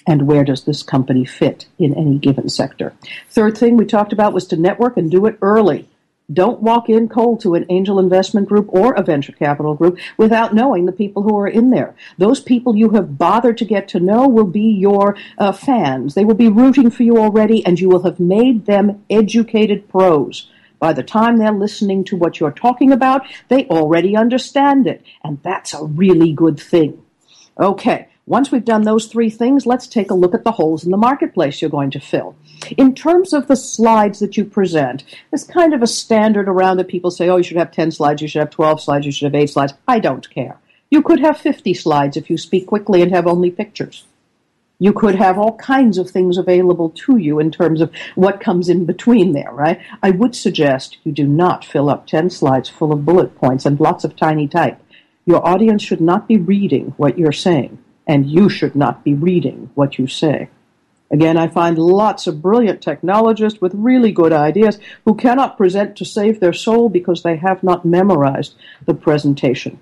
and 0.05 0.27
where 0.27 0.43
does 0.43 0.65
this 0.65 0.83
company 0.83 1.25
fit 1.25 1.65
in 1.79 1.93
any 1.93 2.17
given 2.17 2.49
sector. 2.49 2.93
Third 3.29 3.57
thing 3.57 3.77
we 3.77 3.85
talked 3.85 4.11
about 4.11 4.33
was 4.33 4.45
to 4.47 4.57
network 4.57 4.97
and 4.97 5.09
do 5.09 5.25
it 5.25 5.37
early. 5.41 5.87
Don't 6.31 6.61
walk 6.61 6.89
in 6.89 7.09
cold 7.09 7.41
to 7.41 7.55
an 7.55 7.65
angel 7.69 7.99
investment 7.99 8.47
group 8.47 8.67
or 8.69 8.93
a 8.93 9.03
venture 9.03 9.33
capital 9.33 9.75
group 9.75 9.99
without 10.17 10.53
knowing 10.53 10.85
the 10.85 10.93
people 10.93 11.23
who 11.23 11.37
are 11.37 11.47
in 11.47 11.69
there. 11.69 11.95
Those 12.17 12.39
people 12.39 12.75
you 12.75 12.91
have 12.91 13.17
bothered 13.17 13.57
to 13.57 13.65
get 13.65 13.89
to 13.89 13.99
know 13.99 14.27
will 14.27 14.45
be 14.45 14.71
your 14.71 15.17
uh, 15.37 15.51
fans. 15.51 16.13
They 16.13 16.23
will 16.23 16.35
be 16.35 16.47
rooting 16.47 16.89
for 16.89 17.03
you 17.03 17.17
already, 17.17 17.65
and 17.65 17.79
you 17.79 17.89
will 17.89 18.03
have 18.03 18.19
made 18.19 18.65
them 18.65 19.03
educated 19.09 19.89
pros. 19.89 20.49
By 20.79 20.93
the 20.93 21.03
time 21.03 21.37
they're 21.37 21.51
listening 21.51 22.03
to 22.05 22.15
what 22.15 22.39
you're 22.39 22.51
talking 22.51 22.91
about, 22.91 23.25
they 23.49 23.65
already 23.67 24.15
understand 24.15 24.87
it, 24.87 25.01
and 25.23 25.39
that's 25.43 25.73
a 25.73 25.83
really 25.83 26.31
good 26.31 26.59
thing. 26.59 27.01
Okay, 27.59 28.07
once 28.25 28.51
we've 28.51 28.63
done 28.63 28.83
those 28.83 29.07
three 29.07 29.29
things, 29.29 29.65
let's 29.65 29.85
take 29.85 30.09
a 30.09 30.15
look 30.15 30.33
at 30.33 30.45
the 30.45 30.51
holes 30.51 30.85
in 30.85 30.91
the 30.91 30.97
marketplace 30.97 31.61
you're 31.61 31.69
going 31.69 31.91
to 31.91 31.99
fill. 31.99 32.35
In 32.77 32.95
terms 32.95 33.33
of 33.33 33.47
the 33.47 33.55
slides 33.55 34.19
that 34.19 34.37
you 34.37 34.45
present, 34.45 35.03
there's 35.29 35.43
kind 35.43 35.73
of 35.73 35.81
a 35.81 35.87
standard 35.87 36.47
around 36.47 36.77
that 36.77 36.87
people 36.87 37.11
say, 37.11 37.27
oh, 37.27 37.37
you 37.37 37.43
should 37.43 37.57
have 37.57 37.71
10 37.71 37.91
slides, 37.91 38.21
you 38.21 38.27
should 38.29 38.39
have 38.39 38.49
12 38.49 38.81
slides, 38.81 39.05
you 39.05 39.11
should 39.11 39.25
have 39.25 39.41
8 39.41 39.47
slides. 39.47 39.73
I 39.87 39.99
don't 39.99 40.29
care. 40.29 40.57
You 40.89 41.01
could 41.01 41.19
have 41.19 41.37
50 41.37 41.73
slides 41.73 42.15
if 42.15 42.29
you 42.29 42.37
speak 42.37 42.67
quickly 42.67 43.01
and 43.01 43.11
have 43.11 43.27
only 43.27 43.51
pictures. 43.51 44.05
You 44.79 44.93
could 44.93 45.15
have 45.15 45.37
all 45.37 45.57
kinds 45.57 45.97
of 45.97 46.09
things 46.09 46.37
available 46.37 46.89
to 46.89 47.17
you 47.17 47.39
in 47.39 47.51
terms 47.51 47.81
of 47.81 47.91
what 48.15 48.39
comes 48.39 48.69
in 48.69 48.85
between 48.85 49.33
there, 49.33 49.51
right? 49.51 49.79
I 50.01 50.11
would 50.11 50.35
suggest 50.35 50.97
you 51.03 51.11
do 51.11 51.27
not 51.27 51.65
fill 51.65 51.89
up 51.89 52.07
10 52.07 52.29
slides 52.29 52.69
full 52.69 52.91
of 52.91 53.05
bullet 53.05 53.35
points 53.35 53.65
and 53.65 53.79
lots 53.79 54.03
of 54.03 54.15
tiny 54.15 54.47
type. 54.47 54.79
Your 55.25 55.45
audience 55.47 55.83
should 55.83 56.01
not 56.01 56.27
be 56.27 56.37
reading 56.37 56.93
what 56.97 57.17
you're 57.17 57.31
saying, 57.31 57.79
and 58.07 58.29
you 58.29 58.49
should 58.49 58.75
not 58.75 59.03
be 59.03 59.13
reading 59.13 59.69
what 59.75 59.97
you 59.97 60.07
say. 60.07 60.49
Again, 61.11 61.37
I 61.37 61.47
find 61.47 61.77
lots 61.77 62.25
of 62.25 62.41
brilliant 62.41 62.81
technologists 62.81 63.61
with 63.61 63.75
really 63.75 64.11
good 64.11 64.33
ideas 64.33 64.79
who 65.05 65.13
cannot 65.13 65.57
present 65.57 65.95
to 65.97 66.05
save 66.05 66.39
their 66.39 66.53
soul 66.53 66.89
because 66.89 67.21
they 67.21 67.35
have 67.35 67.61
not 67.61 67.85
memorized 67.85 68.55
the 68.85 68.95
presentation. 68.95 69.79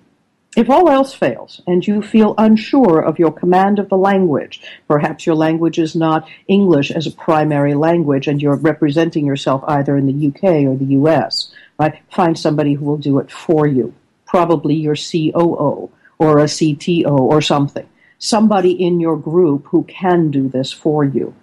If 0.58 0.70
all 0.70 0.90
else 0.90 1.13
fails 1.13 1.62
and 1.66 1.88
you 1.88 2.01
feel 2.01 2.36
unsure 2.38 3.00
of 3.00 3.18
your 3.18 3.32
command 3.32 3.80
of 3.80 3.88
the 3.88 3.96
language, 3.96 4.62
perhaps 4.90 5.25
your 5.25 5.36
language 5.36 5.80
is 5.80 5.96
not 5.96 6.28
English 6.50 6.92
as 6.92 7.08
a 7.08 7.12
primary 7.12 7.74
language 7.75 8.28
and 8.28 8.42
you're 8.42 8.58
representing 8.58 9.25
yourself 9.25 9.63
either 9.70 9.96
in 9.96 10.08
the 10.08 10.28
UK 10.28 10.66
or 10.66 10.75
the 10.75 10.94
US, 11.00 11.54
right? 11.80 11.98
Find 12.12 12.38
somebody 12.38 12.74
who 12.74 12.84
will 12.84 12.98
do 12.98 13.20
it 13.20 13.32
for 13.32 13.66
you. 13.66 13.94
Probably 14.25 14.75
your 14.75 14.96
COO 14.96 15.90
or 16.20 16.40
a 16.40 16.46
CTO 16.46 17.18
or 17.18 17.42
something 17.42 17.88
somebody 18.22 18.72
in 18.72 19.00
your 19.00 19.18
group 19.18 19.66
who 19.66 19.84
can 19.84 20.32
do 20.32 20.48
this 20.48 20.72
for 20.72 21.04
you. 21.04 21.34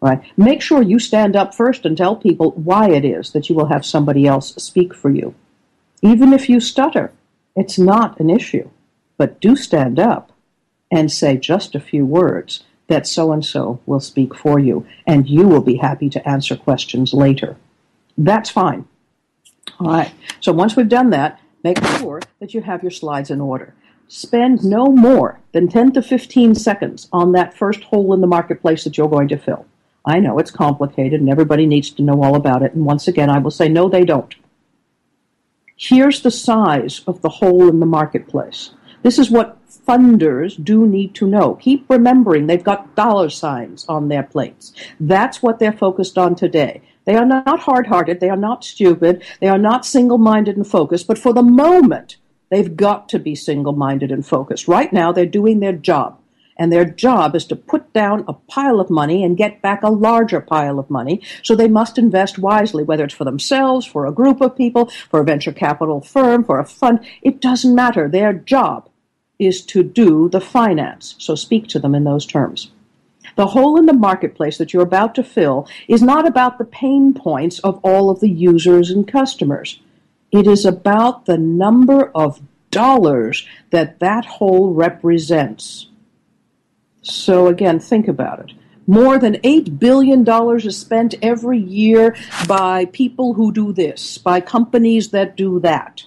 Right? 0.00 0.20
Make 0.36 0.60
sure 0.60 0.82
you 0.82 0.98
stand 0.98 1.36
up 1.36 1.54
first 1.54 1.86
and 1.86 1.96
tell 1.96 2.16
people 2.16 2.50
why 2.52 2.90
it 2.90 3.04
is 3.04 3.30
that 3.30 3.48
you 3.48 3.54
will 3.54 3.66
have 3.66 3.86
somebody 3.86 4.26
else 4.26 4.52
speak 4.56 4.92
for 4.92 5.10
you. 5.10 5.36
Even 6.00 6.32
if 6.32 6.48
you 6.48 6.58
stutter, 6.58 7.12
it's 7.54 7.78
not 7.78 8.18
an 8.18 8.28
issue. 8.28 8.68
But 9.16 9.40
do 9.40 9.54
stand 9.54 10.00
up 10.00 10.32
and 10.90 11.12
say 11.12 11.36
just 11.36 11.76
a 11.76 11.80
few 11.80 12.04
words 12.04 12.64
that 12.88 13.06
so 13.06 13.30
and 13.30 13.44
so 13.44 13.80
will 13.86 14.00
speak 14.00 14.34
for 14.34 14.58
you, 14.58 14.84
and 15.06 15.28
you 15.28 15.46
will 15.46 15.62
be 15.62 15.76
happy 15.76 16.10
to 16.10 16.28
answer 16.28 16.56
questions 16.56 17.14
later. 17.14 17.56
That's 18.18 18.50
fine. 18.50 18.86
All 19.78 19.86
right. 19.86 20.12
So 20.40 20.52
once 20.52 20.74
we've 20.74 20.88
done 20.88 21.10
that, 21.10 21.40
make 21.62 21.82
sure 21.98 22.20
that 22.40 22.54
you 22.54 22.62
have 22.62 22.82
your 22.82 22.90
slides 22.90 23.30
in 23.30 23.40
order 23.40 23.74
spend 24.08 24.64
no 24.64 24.86
more 24.86 25.40
than 25.52 25.68
10 25.68 25.92
to 25.92 26.02
15 26.02 26.54
seconds 26.54 27.08
on 27.12 27.32
that 27.32 27.54
first 27.54 27.82
hole 27.84 28.12
in 28.12 28.20
the 28.20 28.26
marketplace 28.26 28.84
that 28.84 28.96
you're 28.96 29.08
going 29.08 29.28
to 29.28 29.38
fill. 29.38 29.66
I 30.04 30.18
know 30.18 30.38
it's 30.38 30.50
complicated 30.50 31.20
and 31.20 31.30
everybody 31.30 31.66
needs 31.66 31.90
to 31.90 32.02
know 32.02 32.22
all 32.22 32.34
about 32.34 32.62
it. 32.62 32.74
And 32.74 32.84
once 32.84 33.06
again, 33.08 33.30
I 33.30 33.38
will 33.38 33.50
say, 33.50 33.68
no, 33.68 33.88
they 33.88 34.04
don't. 34.04 34.34
Here's 35.76 36.22
the 36.22 36.30
size 36.30 37.02
of 37.06 37.22
the 37.22 37.28
hole 37.28 37.68
in 37.68 37.80
the 37.80 37.86
marketplace. 37.86 38.70
This 39.02 39.18
is 39.18 39.30
what 39.30 39.58
funders 39.68 40.62
do 40.62 40.86
need 40.86 41.14
to 41.16 41.26
know. 41.26 41.54
Keep 41.56 41.90
remembering 41.90 42.46
they've 42.46 42.62
got 42.62 42.94
dollar 42.94 43.28
signs 43.28 43.84
on 43.88 44.08
their 44.08 44.22
plates. 44.22 44.72
That's 45.00 45.42
what 45.42 45.58
they're 45.58 45.72
focused 45.72 46.18
on 46.18 46.34
today. 46.34 46.82
They 47.04 47.16
are 47.16 47.26
not 47.26 47.60
hard 47.60 47.88
hearted. 47.88 48.20
They 48.20 48.30
are 48.30 48.36
not 48.36 48.64
stupid. 48.64 49.24
They 49.40 49.48
are 49.48 49.58
not 49.58 49.84
single 49.84 50.18
minded 50.18 50.56
and 50.56 50.66
focused. 50.66 51.08
But 51.08 51.18
for 51.18 51.32
the 51.32 51.42
moment, 51.42 52.16
They've 52.52 52.76
got 52.76 53.08
to 53.08 53.18
be 53.18 53.34
single 53.34 53.72
minded 53.72 54.12
and 54.12 54.26
focused. 54.26 54.68
Right 54.68 54.92
now, 54.92 55.10
they're 55.10 55.24
doing 55.24 55.60
their 55.60 55.72
job. 55.72 56.18
And 56.58 56.70
their 56.70 56.84
job 56.84 57.34
is 57.34 57.46
to 57.46 57.56
put 57.56 57.90
down 57.94 58.26
a 58.28 58.34
pile 58.34 58.78
of 58.78 58.90
money 58.90 59.24
and 59.24 59.38
get 59.38 59.62
back 59.62 59.82
a 59.82 59.88
larger 59.88 60.42
pile 60.42 60.78
of 60.78 60.90
money. 60.90 61.22
So 61.42 61.56
they 61.56 61.66
must 61.66 61.96
invest 61.96 62.38
wisely, 62.38 62.84
whether 62.84 63.04
it's 63.04 63.14
for 63.14 63.24
themselves, 63.24 63.86
for 63.86 64.04
a 64.04 64.12
group 64.12 64.42
of 64.42 64.54
people, 64.54 64.90
for 65.08 65.20
a 65.20 65.24
venture 65.24 65.50
capital 65.50 66.02
firm, 66.02 66.44
for 66.44 66.58
a 66.58 66.66
fund. 66.66 67.00
It 67.22 67.40
doesn't 67.40 67.74
matter. 67.74 68.06
Their 68.06 68.34
job 68.34 68.90
is 69.38 69.64
to 69.66 69.82
do 69.82 70.28
the 70.28 70.42
finance. 70.42 71.14
So 71.16 71.34
speak 71.34 71.68
to 71.68 71.78
them 71.78 71.94
in 71.94 72.04
those 72.04 72.26
terms. 72.26 72.70
The 73.34 73.46
hole 73.46 73.78
in 73.78 73.86
the 73.86 73.94
marketplace 73.94 74.58
that 74.58 74.74
you're 74.74 74.82
about 74.82 75.14
to 75.14 75.24
fill 75.24 75.66
is 75.88 76.02
not 76.02 76.26
about 76.26 76.58
the 76.58 76.66
pain 76.66 77.14
points 77.14 77.60
of 77.60 77.80
all 77.82 78.10
of 78.10 78.20
the 78.20 78.28
users 78.28 78.90
and 78.90 79.08
customers. 79.08 79.80
It 80.32 80.46
is 80.46 80.64
about 80.64 81.26
the 81.26 81.38
number 81.38 82.10
of 82.14 82.40
dollars 82.70 83.46
that 83.70 84.00
that 84.00 84.24
hole 84.24 84.72
represents. 84.72 85.88
So 87.02 87.46
again, 87.46 87.78
think 87.78 88.08
about 88.08 88.40
it. 88.40 88.52
More 88.86 89.18
than 89.18 89.34
$8 89.34 89.78
billion 89.78 90.26
is 90.56 90.78
spent 90.78 91.14
every 91.22 91.58
year 91.58 92.16
by 92.48 92.86
people 92.86 93.34
who 93.34 93.52
do 93.52 93.72
this, 93.72 94.18
by 94.18 94.40
companies 94.40 95.10
that 95.10 95.36
do 95.36 95.60
that. 95.60 96.02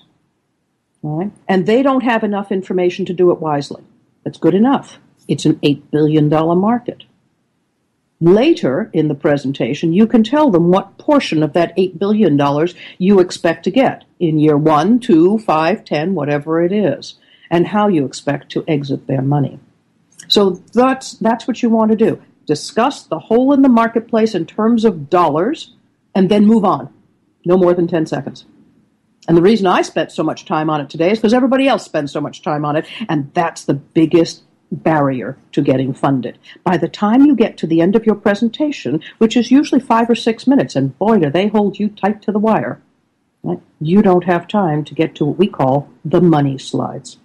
Right? 1.02 1.32
And 1.48 1.66
they 1.66 1.84
don't 1.84 2.04
have 2.04 2.24
enough 2.24 2.52
information 2.52 3.06
to 3.06 3.14
do 3.14 3.32
it 3.32 3.40
wisely. 3.40 3.84
That's 4.24 4.38
good 4.38 4.56
enough. 4.56 4.98
It's 5.28 5.46
an 5.46 5.56
$8 5.58 5.84
billion 5.92 6.28
market. 6.30 7.05
Later 8.22 8.90
in 8.94 9.10
the 9.10 9.16
presentation, 9.16 9.92
you 9.92 10.08
can 10.08 10.24
tell 10.24 10.50
them 10.50 10.70
what 10.70 10.98
portion 10.98 11.44
of 11.44 11.54
that 11.54 11.76
$8 11.76 12.00
billion 12.00 12.40
you 12.98 13.20
expect 13.20 13.64
to 13.66 13.72
get 13.72 14.06
in 14.20 14.40
year 14.40 14.58
one, 14.58 15.00
two, 15.00 15.38
five, 15.40 15.84
ten, 15.84 16.16
whatever 16.16 16.64
it 16.64 16.72
is, 16.72 17.16
and 17.52 17.68
how 17.68 17.88
you 17.88 18.06
expect 18.06 18.50
to 18.52 18.64
exit 18.68 19.08
their 19.08 19.22
money. 19.22 19.60
So 20.30 20.62
that's, 20.74 21.14
that's 21.14 21.48
what 21.48 21.62
you 21.62 21.70
want 21.70 21.92
to 21.92 21.98
do. 21.98 22.22
Discuss 22.46 23.04
the 23.04 23.20
hole 23.20 23.52
in 23.54 23.62
the 23.62 23.70
marketplace 23.70 24.34
in 24.34 24.46
terms 24.46 24.86
of 24.86 25.10
dollars 25.10 25.74
and 26.14 26.30
then 26.30 26.46
move 26.46 26.64
on. 26.64 26.94
No 27.44 27.58
more 27.58 27.74
than 27.74 27.88
10 27.88 28.06
seconds. 28.06 28.46
And 29.28 29.36
the 29.36 29.42
reason 29.42 29.68
I 29.68 29.82
spent 29.82 30.12
so 30.12 30.24
much 30.24 30.46
time 30.46 30.70
on 30.70 30.82
it 30.82 30.90
today 30.90 31.12
is 31.12 31.18
because 31.18 31.34
everybody 31.34 31.68
else 31.68 31.84
spends 31.84 32.12
so 32.12 32.22
much 32.22 32.42
time 32.42 32.64
on 32.64 32.76
it, 32.76 32.86
and 33.10 33.34
that's 33.34 33.66
the 33.66 33.74
biggest 33.74 34.44
barrier 34.72 35.38
to 35.52 35.62
getting 35.62 35.94
funded. 35.94 36.38
By 36.64 36.78
the 36.78 36.88
time 36.88 37.26
you 37.26 37.36
get 37.36 37.58
to 37.58 37.68
the 37.68 37.82
end 37.82 37.96
of 37.96 38.06
your 38.06 38.16
presentation, 38.16 39.02
which 39.18 39.38
is 39.38 39.52
usually 39.52 39.82
five 39.82 40.10
or 40.10 40.16
six 40.16 40.48
minutes, 40.48 40.76
and 40.76 40.98
boy, 40.98 41.20
do 41.20 41.30
they 41.30 41.48
hold 41.48 41.80
you 41.80 41.90
tight 41.90 42.22
to 42.24 42.32
the 42.32 42.40
wire, 42.40 42.82
right? 43.44 43.60
you 43.80 44.02
don't 44.02 44.26
have 44.26 44.48
time 44.48 44.84
to 44.84 44.96
get 44.96 45.16
to 45.16 45.26
what 45.26 45.38
we 45.38 45.48
call 45.48 45.90
the 46.04 46.22
money 46.22 46.58
slides. 46.58 47.18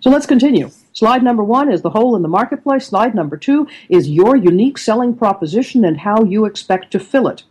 So 0.00 0.10
let's 0.10 0.26
continue. 0.26 0.70
Slide 0.92 1.22
number 1.22 1.42
one 1.42 1.72
is 1.72 1.82
the 1.82 1.90
hole 1.90 2.14
in 2.14 2.22
the 2.22 2.28
marketplace. 2.28 2.86
Slide 2.86 3.14
number 3.14 3.36
two 3.36 3.66
is 3.88 4.08
your 4.08 4.36
unique 4.36 4.78
selling 4.78 5.16
proposition 5.16 5.84
and 5.84 6.00
how 6.00 6.24
you 6.24 6.44
expect 6.44 6.90
to 6.92 7.00
fill 7.00 7.26
it. 7.26 7.44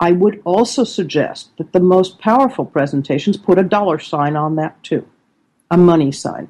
I 0.00 0.12
would 0.12 0.40
also 0.44 0.84
suggest 0.84 1.50
that 1.56 1.72
the 1.72 1.80
most 1.80 2.18
powerful 2.18 2.64
presentations 2.64 3.36
put 3.36 3.58
a 3.58 3.64
dollar 3.64 3.98
sign 3.98 4.36
on 4.36 4.56
that 4.56 4.82
too, 4.82 5.06
a 5.70 5.76
money 5.76 6.12
sign. 6.12 6.48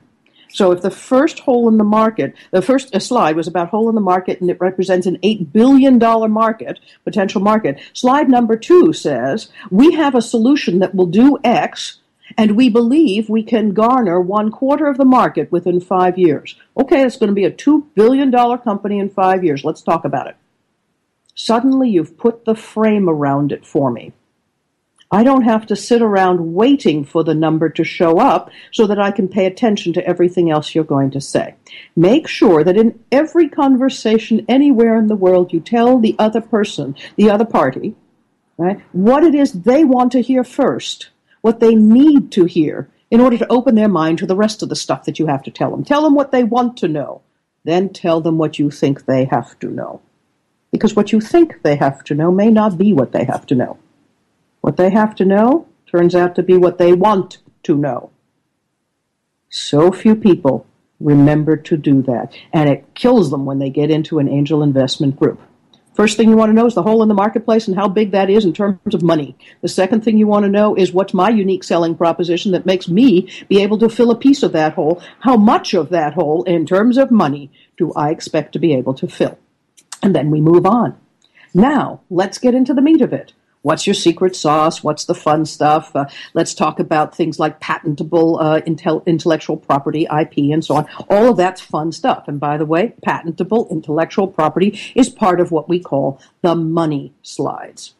So 0.51 0.73
if 0.73 0.81
the 0.81 0.91
first 0.91 1.41
hole 1.41 1.69
in 1.69 1.79
the 1.79 1.85
market, 1.85 2.35
the 2.51 2.63
first 2.63 2.95
uh, 2.95 2.99
slide 2.99 3.37
was 3.37 3.47
about 3.47 3.69
hole 3.69 3.89
in 3.89 3.95
the 3.95 4.01
market 4.01 4.41
and 4.41 4.51
it 4.51 4.61
represents 4.61 5.07
an 5.07 5.19
$8 5.19 5.53
billion 5.53 5.99
market, 6.31 6.81
potential 7.05 7.41
market, 7.41 7.81
slide 7.93 8.29
number 8.29 8.57
two 8.57 8.93
says, 8.93 9.51
we 9.71 9.93
have 9.93 10.15
a 10.15 10.23
solution 10.23 10.79
that 10.79 10.95
will 10.95 11.07
do 11.07 11.39
X 11.45 12.01
and 12.37 12.57
we 12.57 12.69
believe 12.69 13.29
we 13.29 13.43
can 13.43 13.73
garner 13.73 14.21
one 14.21 14.51
quarter 14.51 14.87
of 14.87 14.99
the 14.99 15.05
market 15.05 15.51
within 15.51 15.81
five 15.81 16.19
years. 16.19 16.57
Okay, 16.77 17.03
it's 17.03 17.17
going 17.17 17.29
to 17.29 17.35
be 17.35 17.45
a 17.45 17.51
$2 17.51 17.87
billion 17.95 18.31
company 18.59 18.99
in 18.99 19.09
five 19.09 19.45
years. 19.45 19.65
Let's 19.65 19.83
talk 19.83 20.05
about 20.05 20.27
it. 20.27 20.37
Suddenly 21.35 21.91
you've 21.91 22.19
put 22.19 22.45
the 22.45 22.55
frame 22.55 23.09
around 23.09 23.53
it 23.53 23.65
for 23.65 23.91
me. 23.91 24.13
I 25.11 25.25
don't 25.25 25.43
have 25.43 25.67
to 25.67 25.77
sit 25.77 26.03
around 26.03 26.53
waiting 26.55 27.03
for 27.03 27.25
the 27.25 27.35
number 27.35 27.71
to 27.71 27.85
show 27.85 28.19
up 28.19 28.51
so 28.73 28.87
that 28.87 28.99
I 28.99 29.11
can 29.11 29.27
pay 29.27 29.47
attention 29.47 29.95
to 29.95 30.07
everything 30.07 30.51
else 30.51 30.75
you're 30.75 30.85
going 30.85 31.11
to 31.13 31.21
say. 31.21 31.55
Make 31.97 32.29
sure 32.29 32.63
that 32.63 32.77
in 32.77 32.99
every 33.11 33.49
conversation 33.49 34.45
anywhere 34.49 34.99
in 34.99 35.07
the 35.07 35.17
world 35.17 35.53
you 35.53 35.61
tell 35.61 35.99
the 35.99 36.15
other 36.19 36.43
person, 36.43 36.95
the 37.17 37.31
other 37.31 37.47
party, 37.47 37.95
right, 38.59 38.83
what 38.93 39.25
it 39.25 39.35
is 39.35 39.53
they 39.53 39.83
want 39.83 40.13
to 40.13 40.21
hear 40.21 40.45
first, 40.45 41.09
what 41.41 41.61
they 41.61 41.75
need 41.75 42.31
to 42.33 42.45
hear 42.45 42.91
in 43.11 43.21
order 43.21 43.39
to 43.39 43.51
open 43.51 43.77
their 43.77 43.89
mind 43.89 44.19
to 44.19 44.27
the 44.27 44.37
rest 44.37 44.63
of 44.63 44.69
the 44.69 44.77
stuff 44.77 45.05
that 45.05 45.19
you 45.19 45.27
have 45.27 45.43
to 45.45 45.51
tell 45.51 45.71
them. 45.71 45.85
Tell 45.85 46.03
them 46.03 46.15
what 46.15 46.33
they 46.33 46.45
want 46.45 46.77
to 46.79 46.89
know. 46.89 47.23
Then 47.65 47.89
tell 47.95 48.21
them 48.21 48.37
what 48.37 48.59
you 48.59 48.71
think 48.71 49.07
they 49.07 49.25
have 49.25 49.59
to 49.61 49.69
know. 49.69 50.03
Because 50.71 50.95
what 50.95 51.13
you 51.13 51.21
think 51.23 51.63
they 51.63 51.77
have 51.77 52.05
to 52.05 52.15
know 52.15 52.31
may 52.31 52.51
not 52.51 52.77
be 52.77 52.93
what 52.93 53.13
they 53.13 53.25
have 53.25 53.47
to 53.47 53.55
know. 53.55 53.79
What 54.69 54.77
they 54.77 54.91
have 54.91 55.15
to 55.15 55.25
know 55.25 55.67
turns 55.91 56.15
out 56.15 56.35
to 56.35 56.43
be 56.43 56.59
what 56.59 56.77
they 56.77 56.93
want 56.93 57.39
to 57.63 57.75
know. 57.75 58.11
So 59.49 59.91
few 59.91 60.15
people 60.15 60.67
remember 61.01 61.57
to 61.57 61.79
do 61.79 62.03
that, 62.03 62.35
and 62.53 62.69
it 62.69 62.85
kills 62.93 63.31
them 63.31 63.47
when 63.47 63.61
they 63.61 63.71
get 63.71 63.91
into 63.91 64.19
an 64.19 64.29
angel 64.29 64.63
investment 64.63 65.19
group. 65.19 65.41
First 65.95 66.19
thing 66.19 66.29
you 66.29 66.37
want 66.37 66.51
to 66.51 66.55
know 66.55 66.67
is 66.67 66.75
the 66.75 66.83
hole 66.83 67.03
in 67.03 67.09
the 67.09 67.15
marketplace 67.15 67.67
and 67.67 67.79
how 67.79 67.89
big 67.89 68.11
that 68.11 68.29
is 68.29 68.45
in 68.45 68.53
terms 68.53 68.95
of 68.95 69.01
money. 69.01 69.39
The 69.63 69.69
second 69.69 70.05
thing 70.05 70.19
you 70.19 70.27
want 70.27 70.45
to 70.45 70.51
know 70.51 70.75
is 70.75 70.93
what's 70.93 71.15
my 71.15 71.31
unique 71.31 71.65
selling 71.65 71.95
proposition 71.95 72.53
that 72.53 72.67
makes 72.67 72.89
me 72.89 73.27
be 73.49 73.63
able 73.63 73.79
to 73.79 73.89
fill 73.89 74.11
a 74.11 74.19
piece 74.19 74.43
of 74.43 74.53
that 74.53 74.75
hole. 74.75 75.03
How 75.21 75.39
much 75.39 75.73
of 75.73 75.89
that 75.89 76.13
hole 76.13 76.43
in 76.43 76.67
terms 76.67 76.99
of 76.99 77.11
money 77.11 77.51
do 77.79 77.91
I 77.95 78.11
expect 78.11 78.53
to 78.53 78.59
be 78.59 78.75
able 78.75 78.93
to 78.93 79.09
fill? 79.09 79.39
And 80.03 80.15
then 80.15 80.31
we 80.31 80.43
move 80.43 80.67
on. 80.67 80.95
Now, 81.55 82.03
let's 82.11 82.37
get 82.37 82.55
into 82.55 82.75
the 82.75 82.83
meat 82.83 83.01
of 83.01 83.15
it. 83.15 83.33
What's 83.69 83.87
your 83.87 83.93
secret 83.93 84.35
sauce? 84.35 84.83
What's 84.83 85.05
the 85.05 85.15
fun 85.15 85.45
stuff? 85.45 85.95
Uh, 85.95 86.07
let's 86.33 86.55
talk 86.55 86.81
about 86.81 87.15
things 87.15 87.39
like 87.39 87.61
patentable 87.61 88.39
uh, 88.41 88.63
intel- 88.63 89.05
intellectual 89.05 89.59
property, 89.59 90.05
IP, 90.05 90.39
and 90.55 90.65
so 90.65 90.77
on. 90.77 90.87
All 91.11 91.33
of 91.33 91.37
that's 91.37 91.61
fun 91.61 91.93
stuff. 91.93 92.29
And 92.29 92.41
by 92.41 92.57
the 92.57 92.65
way, 92.65 92.95
patentable 93.05 93.69
intellectual 93.71 94.27
property 94.27 94.81
is 94.95 95.11
part 95.11 95.39
of 95.39 95.53
what 95.53 95.69
we 95.69 95.81
call 95.81 96.19
the 96.41 96.55
money 96.55 97.13
slides. 97.21 97.93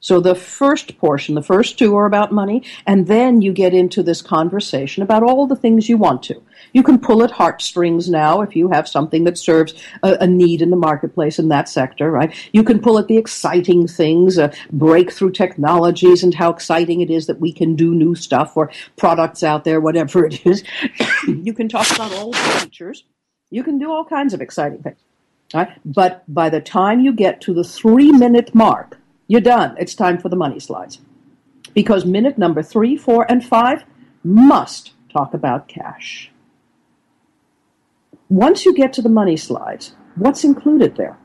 So 0.00 0.20
the 0.20 0.36
first 0.36 0.96
portion, 0.98 1.34
the 1.34 1.42
first 1.42 1.76
two 1.76 1.96
are 1.96 2.06
about 2.06 2.30
money, 2.30 2.62
and 2.86 3.08
then 3.08 3.42
you 3.42 3.52
get 3.52 3.74
into 3.74 4.02
this 4.02 4.22
conversation 4.22 5.02
about 5.02 5.24
all 5.24 5.46
the 5.46 5.56
things 5.56 5.88
you 5.88 5.96
want 5.96 6.22
to. 6.24 6.40
You 6.72 6.84
can 6.84 7.00
pull 7.00 7.24
at 7.24 7.32
heartstrings 7.32 8.08
now 8.08 8.40
if 8.40 8.54
you 8.54 8.68
have 8.68 8.86
something 8.86 9.24
that 9.24 9.38
serves 9.38 9.74
a, 10.04 10.16
a 10.20 10.26
need 10.26 10.62
in 10.62 10.70
the 10.70 10.76
marketplace 10.76 11.38
in 11.38 11.48
that 11.48 11.68
sector, 11.68 12.10
right? 12.12 12.32
You 12.52 12.62
can 12.62 12.80
pull 12.80 12.98
at 12.98 13.08
the 13.08 13.16
exciting 13.16 13.88
things, 13.88 14.38
uh, 14.38 14.54
breakthrough 14.70 15.32
technologies, 15.32 16.22
and 16.22 16.34
how 16.34 16.50
exciting 16.50 17.00
it 17.00 17.10
is 17.10 17.26
that 17.26 17.40
we 17.40 17.52
can 17.52 17.74
do 17.74 17.92
new 17.92 18.14
stuff 18.14 18.56
or 18.56 18.70
products 18.96 19.42
out 19.42 19.64
there, 19.64 19.80
whatever 19.80 20.24
it 20.26 20.46
is. 20.46 20.62
you 21.26 21.52
can 21.52 21.68
talk 21.68 21.90
about 21.92 22.12
all 22.12 22.30
the 22.30 22.38
features. 22.38 23.02
You 23.50 23.64
can 23.64 23.78
do 23.78 23.90
all 23.90 24.04
kinds 24.04 24.32
of 24.32 24.40
exciting 24.40 24.82
things. 24.82 24.98
Right? 25.54 25.70
But 25.84 26.22
by 26.32 26.50
the 26.50 26.60
time 26.60 27.00
you 27.00 27.12
get 27.12 27.40
to 27.42 27.54
the 27.54 27.64
three 27.64 28.12
minute 28.12 28.54
mark, 28.54 28.97
you're 29.28 29.40
done. 29.40 29.76
It's 29.78 29.94
time 29.94 30.18
for 30.18 30.28
the 30.28 30.36
money 30.36 30.58
slides. 30.58 31.00
Because 31.74 32.04
minute 32.04 32.38
number 32.38 32.62
three, 32.62 32.96
four, 32.96 33.30
and 33.30 33.44
five 33.44 33.84
must 34.24 34.92
talk 35.12 35.34
about 35.34 35.68
cash. 35.68 36.32
Once 38.28 38.64
you 38.64 38.74
get 38.74 38.92
to 38.94 39.02
the 39.02 39.08
money 39.08 39.36
slides, 39.36 39.94
what's 40.16 40.44
included 40.44 40.96
there? 40.96 41.16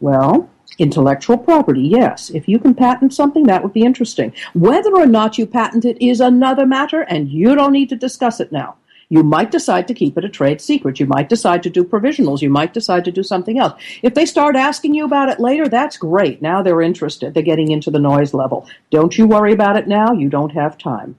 Well, 0.00 0.50
intellectual 0.78 1.38
property, 1.38 1.82
yes. 1.82 2.30
If 2.30 2.48
you 2.48 2.58
can 2.58 2.74
patent 2.74 3.12
something, 3.12 3.44
that 3.44 3.62
would 3.62 3.72
be 3.72 3.82
interesting. 3.82 4.32
Whether 4.54 4.94
or 4.94 5.06
not 5.06 5.38
you 5.38 5.46
patent 5.46 5.84
it 5.84 6.04
is 6.04 6.20
another 6.20 6.66
matter, 6.66 7.02
and 7.02 7.28
you 7.28 7.54
don't 7.54 7.72
need 7.72 7.88
to 7.90 7.96
discuss 7.96 8.40
it 8.40 8.52
now. 8.52 8.76
You 9.10 9.24
might 9.24 9.50
decide 9.50 9.88
to 9.88 9.94
keep 9.94 10.16
it 10.16 10.24
a 10.24 10.28
trade 10.28 10.60
secret. 10.60 11.00
You 11.00 11.06
might 11.06 11.28
decide 11.28 11.64
to 11.64 11.70
do 11.70 11.82
provisionals. 11.82 12.42
You 12.42 12.48
might 12.48 12.72
decide 12.72 13.04
to 13.04 13.12
do 13.12 13.24
something 13.24 13.58
else. 13.58 13.80
If 14.02 14.14
they 14.14 14.24
start 14.24 14.54
asking 14.54 14.94
you 14.94 15.04
about 15.04 15.28
it 15.28 15.40
later, 15.40 15.68
that's 15.68 15.96
great. 15.96 16.40
Now 16.40 16.62
they're 16.62 16.80
interested. 16.80 17.34
They're 17.34 17.42
getting 17.42 17.72
into 17.72 17.90
the 17.90 17.98
noise 17.98 18.32
level. 18.32 18.68
Don't 18.90 19.18
you 19.18 19.26
worry 19.26 19.52
about 19.52 19.76
it 19.76 19.88
now. 19.88 20.12
You 20.12 20.28
don't 20.28 20.52
have 20.52 20.78
time. 20.78 21.16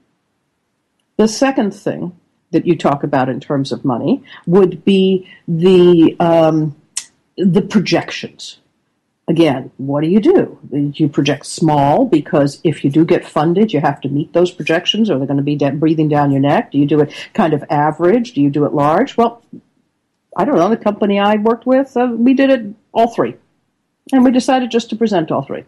The 1.18 1.28
second 1.28 1.74
thing 1.74 2.18
that 2.50 2.66
you 2.66 2.76
talk 2.76 3.04
about 3.04 3.28
in 3.28 3.40
terms 3.40 3.72
of 3.72 3.84
money 3.84 4.24
would 4.46 4.84
be 4.86 5.28
the 5.46 6.16
um, 6.18 6.74
the 7.36 7.62
projections 7.62 8.58
again, 9.28 9.70
what 9.76 10.02
do 10.02 10.08
you 10.08 10.20
do? 10.20 10.58
You 10.94 11.08
project 11.08 11.46
small 11.46 12.04
because 12.04 12.60
if 12.64 12.84
you 12.84 12.90
do 12.90 13.04
get 13.04 13.26
funded, 13.26 13.72
you 13.72 13.80
have 13.80 14.00
to 14.02 14.08
meet 14.08 14.32
those 14.32 14.50
projections 14.50 15.10
or 15.10 15.18
they're 15.18 15.26
going 15.26 15.36
to 15.36 15.42
be 15.42 15.56
breathing 15.56 16.08
down 16.08 16.30
your 16.30 16.40
neck. 16.40 16.72
Do 16.72 16.78
you 16.78 16.86
do 16.86 17.00
it 17.00 17.12
kind 17.32 17.54
of 17.54 17.64
average? 17.70 18.32
Do 18.32 18.42
you 18.42 18.50
do 18.50 18.64
it 18.64 18.74
large? 18.74 19.16
Well, 19.16 19.42
I 20.36 20.44
don't 20.44 20.56
know. 20.56 20.68
The 20.68 20.76
company 20.76 21.18
I 21.18 21.36
worked 21.36 21.66
with, 21.66 21.96
uh, 21.96 22.08
we 22.16 22.34
did 22.34 22.50
it 22.50 22.74
all 22.92 23.08
three. 23.08 23.36
And 24.12 24.24
we 24.24 24.32
decided 24.32 24.70
just 24.70 24.90
to 24.90 24.96
present 24.96 25.30
all 25.30 25.42
three. 25.42 25.64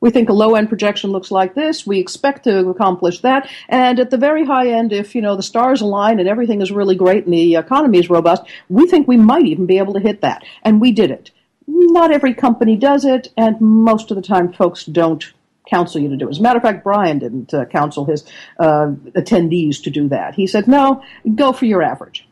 We 0.00 0.10
think 0.10 0.28
a 0.28 0.32
low 0.32 0.54
end 0.54 0.68
projection 0.68 1.10
looks 1.10 1.32
like 1.32 1.54
this. 1.54 1.84
We 1.84 1.98
expect 1.98 2.44
to 2.44 2.68
accomplish 2.68 3.20
that. 3.20 3.50
And 3.68 3.98
at 3.98 4.10
the 4.10 4.16
very 4.16 4.44
high 4.44 4.68
end, 4.68 4.92
if, 4.92 5.14
you 5.14 5.22
know, 5.22 5.34
the 5.34 5.42
stars 5.42 5.80
align 5.80 6.20
and 6.20 6.28
everything 6.28 6.60
is 6.60 6.70
really 6.70 6.94
great 6.94 7.24
and 7.24 7.34
the 7.34 7.56
economy 7.56 7.98
is 7.98 8.10
robust, 8.10 8.44
we 8.68 8.86
think 8.86 9.08
we 9.08 9.16
might 9.16 9.46
even 9.46 9.66
be 9.66 9.78
able 9.78 9.94
to 9.94 10.00
hit 10.00 10.20
that. 10.20 10.44
And 10.62 10.80
we 10.80 10.92
did 10.92 11.10
it 11.10 11.32
not 11.68 12.10
every 12.10 12.34
company 12.34 12.76
does 12.76 13.04
it, 13.04 13.28
and 13.36 13.60
most 13.60 14.10
of 14.10 14.16
the 14.16 14.22
time, 14.22 14.52
folks 14.52 14.84
don't 14.84 15.32
counsel 15.68 16.00
you 16.00 16.08
to 16.08 16.16
do 16.16 16.26
it. 16.26 16.30
As 16.30 16.38
a 16.38 16.42
matter 16.42 16.56
of 16.56 16.62
fact, 16.62 16.82
Brian 16.82 17.18
didn't 17.18 17.52
uh, 17.52 17.66
counsel 17.66 18.06
his 18.06 18.24
uh, 18.58 18.92
attendees 19.14 19.82
to 19.82 19.90
do 19.90 20.08
that. 20.08 20.34
He 20.34 20.46
said, 20.46 20.66
no, 20.66 21.02
go 21.34 21.52
for 21.52 21.66
your 21.66 21.82
average. 21.82 22.26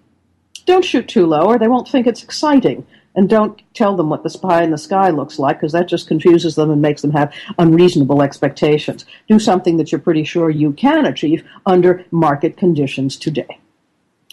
Don't 0.64 0.84
shoot 0.84 1.06
too 1.06 1.26
low, 1.26 1.44
or 1.44 1.58
they 1.58 1.68
won't 1.68 1.88
think 1.88 2.06
it's 2.06 2.24
exciting. 2.24 2.86
And 3.14 3.28
don't 3.28 3.62
tell 3.72 3.96
them 3.96 4.10
what 4.10 4.22
the 4.22 4.30
spy 4.30 4.62
in 4.62 4.70
the 4.70 4.78
sky 4.78 5.10
looks 5.10 5.38
like, 5.38 5.58
because 5.58 5.72
that 5.72 5.88
just 5.88 6.08
confuses 6.08 6.54
them 6.54 6.70
and 6.70 6.82
makes 6.82 7.02
them 7.02 7.12
have 7.12 7.32
unreasonable 7.58 8.22
expectations. 8.22 9.04
Do 9.28 9.38
something 9.38 9.76
that 9.76 9.92
you're 9.92 10.00
pretty 10.00 10.24
sure 10.24 10.50
you 10.50 10.72
can 10.72 11.06
achieve 11.06 11.44
under 11.64 12.04
market 12.10 12.56
conditions 12.56 13.16
today. 13.16 13.58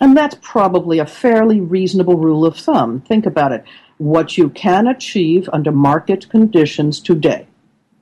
And 0.01 0.17
that's 0.17 0.35
probably 0.41 0.99
a 0.99 1.05
fairly 1.05 1.61
reasonable 1.61 2.17
rule 2.17 2.45
of 2.45 2.57
thumb. 2.57 3.01
Think 3.01 3.25
about 3.25 3.51
it 3.51 3.63
what 3.97 4.37
you 4.37 4.49
can 4.49 4.87
achieve 4.87 5.49
under 5.53 5.71
market 5.71 6.29
conditions 6.29 6.99
today. 6.99 7.47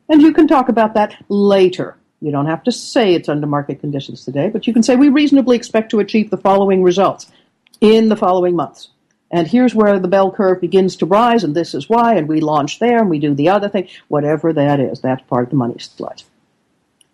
And 0.10 0.21
you 0.21 0.34
can 0.34 0.47
talk 0.47 0.69
about 0.69 0.93
that 0.95 1.15
later. 1.30 1.97
You 2.21 2.32
don't 2.32 2.45
have 2.45 2.63
to 2.63 2.71
say 2.71 3.13
it's 3.13 3.30
under 3.30 3.47
market 3.47 3.80
conditions 3.80 4.23
today, 4.23 4.49
but 4.49 4.67
you 4.67 4.73
can 4.73 4.84
say 4.84 4.95
we 4.95 5.10
reasonably 5.10 5.56
expect 5.56 5.89
to 5.91 5.99
achieve 5.99 6.30
the 6.30 6.38
following 6.38 6.84
results 6.84 7.32
in 7.80 8.10
the 8.10 8.15
following 8.15 8.56
months. 8.56 8.89
And 9.32 9.47
here's 9.47 9.73
where 9.73 9.97
the 9.97 10.08
bell 10.08 10.32
curve 10.32 10.60
begins 10.60 10.97
to 10.97 11.06
rise, 11.06 11.43
and 11.43 11.56
this 11.56 11.73
is 11.73 11.88
why, 11.88 12.15
and 12.15 12.27
we 12.27 12.41
launch 12.41 12.80
there, 12.80 12.99
and 12.99 13.10
we 13.10 13.17
do 13.17 13.34
the 13.34 13.49
other 13.49 13.69
thing, 13.69 13.88
whatever 14.10 14.51
that 14.51 14.80
is. 14.80 14.99
That's 14.99 15.23
part 15.23 15.45
of 15.45 15.49
the 15.51 15.56
money 15.56 15.80
slide. 15.80 16.23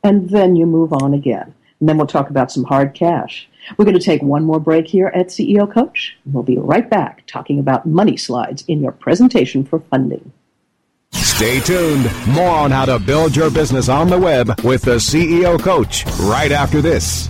And 0.03 0.29
then 0.29 0.55
you 0.55 0.65
move 0.65 0.93
on 0.93 1.13
again. 1.13 1.53
And 1.79 1.87
then 1.87 1.97
we'll 1.97 2.07
talk 2.07 2.29
about 2.29 2.51
some 2.51 2.63
hard 2.63 2.95
cash. 2.95 3.47
We're 3.75 3.86
going 3.86 3.97
to 3.97 4.03
take 4.03 4.21
one 4.21 4.43
more 4.43 4.60
break 4.60 4.88
here 4.88 5.08
at 5.13 5.27
CEO 5.27 5.71
Coach. 5.71 6.17
We'll 6.25 6.43
be 6.43 6.58
right 6.58 6.89
back 6.89 7.23
talking 7.27 7.60
about 7.60 7.86
money 7.86 8.15
slides 8.15 8.63
in 8.67 8.82
your 8.82 8.91
presentation 8.91 9.65
for 9.65 9.80
funding. 9.80 10.32
Stay 11.12 11.60
tuned. 11.60 12.10
More 12.27 12.49
on 12.49 12.71
how 12.71 12.86
to 12.86 12.99
build 12.99 13.36
your 13.36 13.51
business 13.51 13.89
on 13.89 14.10
the 14.10 14.17
web 14.17 14.60
with 14.62 14.84
the 14.84 14.95
CEO 14.95 15.60
Coach 15.60 16.06
right 16.19 16.51
after 16.51 16.82
this. 16.82 17.30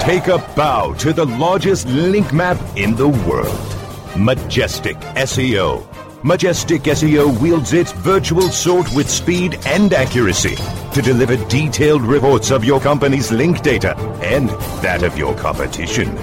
Take 0.00 0.28
a 0.28 0.38
bow 0.56 0.94
to 0.98 1.12
the 1.12 1.26
largest 1.26 1.86
link 1.88 2.32
map 2.32 2.58
in 2.76 2.94
the 2.96 3.08
world. 3.08 3.76
Majestic 4.16 4.96
SEO. 5.16 5.86
Majestic 6.24 6.82
SEO 6.82 7.40
wields 7.40 7.72
its 7.72 7.92
virtual 7.92 8.48
sword 8.48 8.86
with 8.94 9.08
speed 9.08 9.58
and 9.66 9.92
accuracy 9.92 10.56
to 10.92 11.00
deliver 11.00 11.36
detailed 11.48 12.02
reports 12.02 12.50
of 12.50 12.64
your 12.64 12.80
company's 12.80 13.30
link 13.30 13.62
data 13.62 13.96
and 14.22 14.48
that 14.82 15.02
of 15.02 15.16
your 15.16 15.34
competition. 15.36 16.14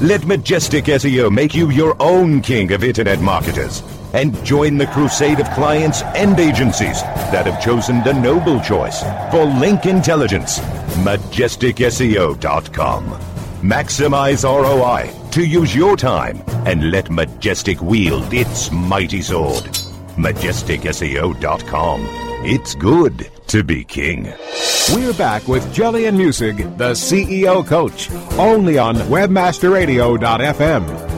Let 0.00 0.24
Majestic 0.24 0.84
SEO 0.84 1.32
make 1.32 1.54
you 1.54 1.70
your 1.70 1.96
own 2.00 2.40
king 2.42 2.72
of 2.72 2.84
internet 2.84 3.20
marketers 3.20 3.82
and 4.12 4.44
join 4.44 4.76
the 4.78 4.86
crusade 4.88 5.40
of 5.40 5.50
clients 5.50 6.02
and 6.02 6.38
agencies 6.38 7.02
that 7.32 7.46
have 7.46 7.62
chosen 7.62 8.02
the 8.02 8.12
noble 8.12 8.60
choice 8.60 9.02
for 9.30 9.44
link 9.44 9.86
intelligence. 9.86 10.60
MajesticSEO.com. 11.04 13.04
Maximize 13.62 14.44
ROI 14.44 15.10
to 15.30 15.46
use 15.46 15.74
your 15.74 15.96
time 15.96 16.42
and 16.66 16.90
let 16.90 17.10
Majestic 17.10 17.80
wield 17.80 18.30
its 18.32 18.70
mighty 18.70 19.22
sword. 19.22 19.64
MajesticSEO.com. 20.16 22.30
It's 22.42 22.74
good 22.74 23.30
to 23.48 23.62
be 23.62 23.84
king. 23.84 24.32
We're 24.94 25.12
back 25.12 25.46
with 25.46 25.74
Gillian 25.74 26.16
Muessig, 26.16 26.78
the 26.78 26.92
CEO 26.92 27.66
coach, 27.66 28.10
only 28.38 28.78
on 28.78 28.96
WebmasterRadio.fm. 28.96 31.10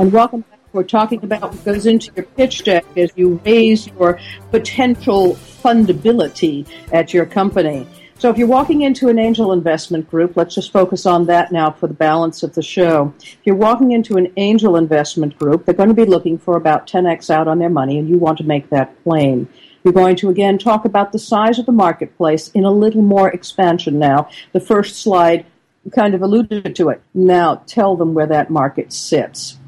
And 0.00 0.12
welcome 0.12 0.40
back. 0.42 0.57
We're 0.72 0.82
talking 0.82 1.24
about 1.24 1.42
what 1.42 1.64
goes 1.64 1.86
into 1.86 2.12
your 2.14 2.26
pitch 2.26 2.64
deck 2.64 2.84
as 2.96 3.10
you 3.16 3.40
raise 3.44 3.86
your 3.86 4.20
potential 4.50 5.34
fundability 5.34 6.66
at 6.92 7.14
your 7.14 7.24
company. 7.24 7.86
So 8.18 8.28
if 8.28 8.36
you're 8.36 8.48
walking 8.48 8.82
into 8.82 9.08
an 9.08 9.18
angel 9.18 9.52
investment 9.52 10.10
group, 10.10 10.36
let's 10.36 10.54
just 10.54 10.70
focus 10.70 11.06
on 11.06 11.26
that 11.26 11.52
now 11.52 11.70
for 11.70 11.86
the 11.86 11.94
balance 11.94 12.42
of 12.42 12.54
the 12.54 12.62
show. 12.62 13.14
If 13.18 13.38
you're 13.44 13.56
walking 13.56 13.92
into 13.92 14.16
an 14.16 14.30
angel 14.36 14.76
investment 14.76 15.38
group, 15.38 15.64
they're 15.64 15.74
going 15.74 15.88
to 15.88 15.94
be 15.94 16.04
looking 16.04 16.36
for 16.36 16.56
about 16.56 16.86
10x 16.86 17.30
out 17.30 17.48
on 17.48 17.60
their 17.60 17.70
money, 17.70 17.96
and 17.96 18.08
you 18.08 18.18
want 18.18 18.36
to 18.38 18.44
make 18.44 18.68
that 18.70 19.02
plain. 19.04 19.48
You're 19.84 19.94
going 19.94 20.16
to 20.16 20.28
again 20.28 20.58
talk 20.58 20.84
about 20.84 21.12
the 21.12 21.18
size 21.18 21.58
of 21.58 21.66
the 21.66 21.72
marketplace 21.72 22.48
in 22.48 22.64
a 22.64 22.72
little 22.72 23.02
more 23.02 23.30
expansion 23.30 23.98
now. 23.98 24.28
The 24.52 24.60
first 24.60 24.96
slide 24.96 25.46
kind 25.94 26.12
of 26.14 26.20
alluded 26.20 26.74
to 26.76 26.88
it. 26.90 27.00
Now 27.14 27.62
tell 27.66 27.96
them 27.96 28.12
where 28.12 28.26
that 28.26 28.50
market 28.50 28.92
sits. 28.92 29.58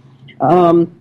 Um, 0.41 1.01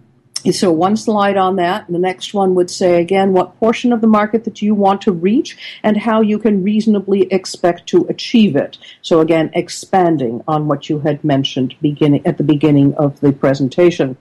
so 0.52 0.72
one 0.72 0.96
slide 0.96 1.36
on 1.36 1.58
that. 1.58 1.88
The 1.90 2.00
next 2.00 2.34
one 2.34 2.56
would 2.56 2.72
say 2.72 3.02
again 3.02 3.34
what 3.34 3.60
portion 3.60 3.92
of 3.92 4.00
the 4.00 4.08
market 4.08 4.46
that 4.46 4.62
you 4.62 4.74
want 4.74 5.02
to 5.02 5.12
reach 5.12 5.58
and 5.84 5.98
how 5.98 6.22
you 6.22 6.40
can 6.40 6.64
reasonably 6.64 7.24
expect 7.24 7.88
to 7.88 8.06
achieve 8.08 8.56
it. 8.56 8.78
So 9.02 9.20
again, 9.20 9.52
expanding 9.54 10.42
on 10.48 10.68
what 10.68 10.90
you 10.90 11.00
had 11.00 11.24
mentioned 11.24 11.76
beginning 11.82 12.26
at 12.26 12.38
the 12.38 12.44
beginning 12.44 12.94
of 12.96 13.20
the 13.20 13.34
presentation. 13.34 14.16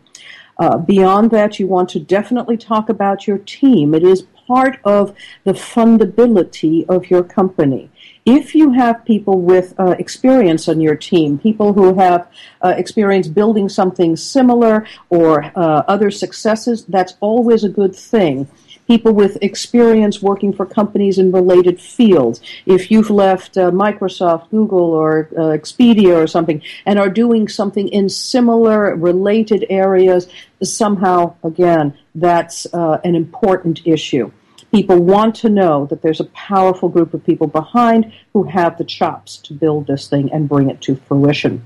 Uh, 0.59 0.77
beyond 0.77 1.31
that, 1.31 1.61
you 1.61 1.69
want 1.69 1.89
to 1.91 2.01
definitely 2.01 2.57
talk 2.57 2.89
about 2.89 3.29
your 3.29 3.39
team. 3.39 3.95
It 3.95 4.03
is 4.03 4.23
part 4.49 4.81
of 4.83 5.15
the 5.45 5.53
fundability 5.53 6.85
of 6.89 7.11
your 7.11 7.23
company 7.23 7.91
if 8.29 8.55
you 8.55 8.73
have 8.73 9.07
people 9.07 9.41
with 9.41 9.73
uh, 9.81 9.97
experience 9.99 10.69
on 10.69 10.83
your 10.83 10.95
team, 10.95 11.39
people 11.39 11.73
who 11.73 11.95
have 11.95 12.29
uh, 12.61 12.75
experience 12.77 13.27
building 13.27 13.71
something 13.71 14.17
similar 14.17 14.87
or 15.09 15.45
uh, 15.57 15.83
other 15.89 16.11
successes, 16.11 16.85
that's 16.85 17.15
always 17.21 17.65
a 17.65 17.71
good 17.71 17.97
thing. 17.97 18.47
People 18.87 19.13
with 19.13 19.39
experience 19.41 20.21
working 20.21 20.53
for 20.53 20.67
companies 20.67 21.19
in 21.19 21.33
related 21.33 21.81
fields. 21.81 22.43
If 22.67 22.91
you've 22.91 23.09
left 23.09 23.57
uh, 23.57 23.71
Microsoft, 23.71 24.51
Google, 24.51 24.93
or 24.93 25.31
uh, 25.33 25.57
Expedia 25.57 26.15
or 26.15 26.27
something 26.27 26.61
and 26.85 26.99
are 26.99 27.09
doing 27.09 27.49
something 27.49 27.89
in 27.89 28.11
similar 28.11 28.95
related 28.95 29.65
areas, 29.71 30.29
somehow, 30.63 31.35
again, 31.43 31.97
that's 32.15 32.67
uh, 32.75 32.99
an 33.05 33.15
important 33.15 33.87
issue. 33.87 34.31
People 34.71 34.99
want 34.99 35.35
to 35.37 35.49
know 35.49 35.87
that 35.87 36.03
there's 36.03 36.21
a 36.21 36.25
powerful 36.27 36.89
group 36.89 37.15
of 37.15 37.25
people 37.25 37.47
behind 37.47 38.13
who 38.33 38.45
have 38.45 38.77
the 38.77 38.85
chops 38.85 39.39
to 39.39 39.55
build 39.55 39.87
this 39.87 40.09
thing 40.09 40.31
and 40.33 40.49
bring 40.49 40.69
it 40.69 40.81
to 40.83 40.97
fruition. 40.97 41.63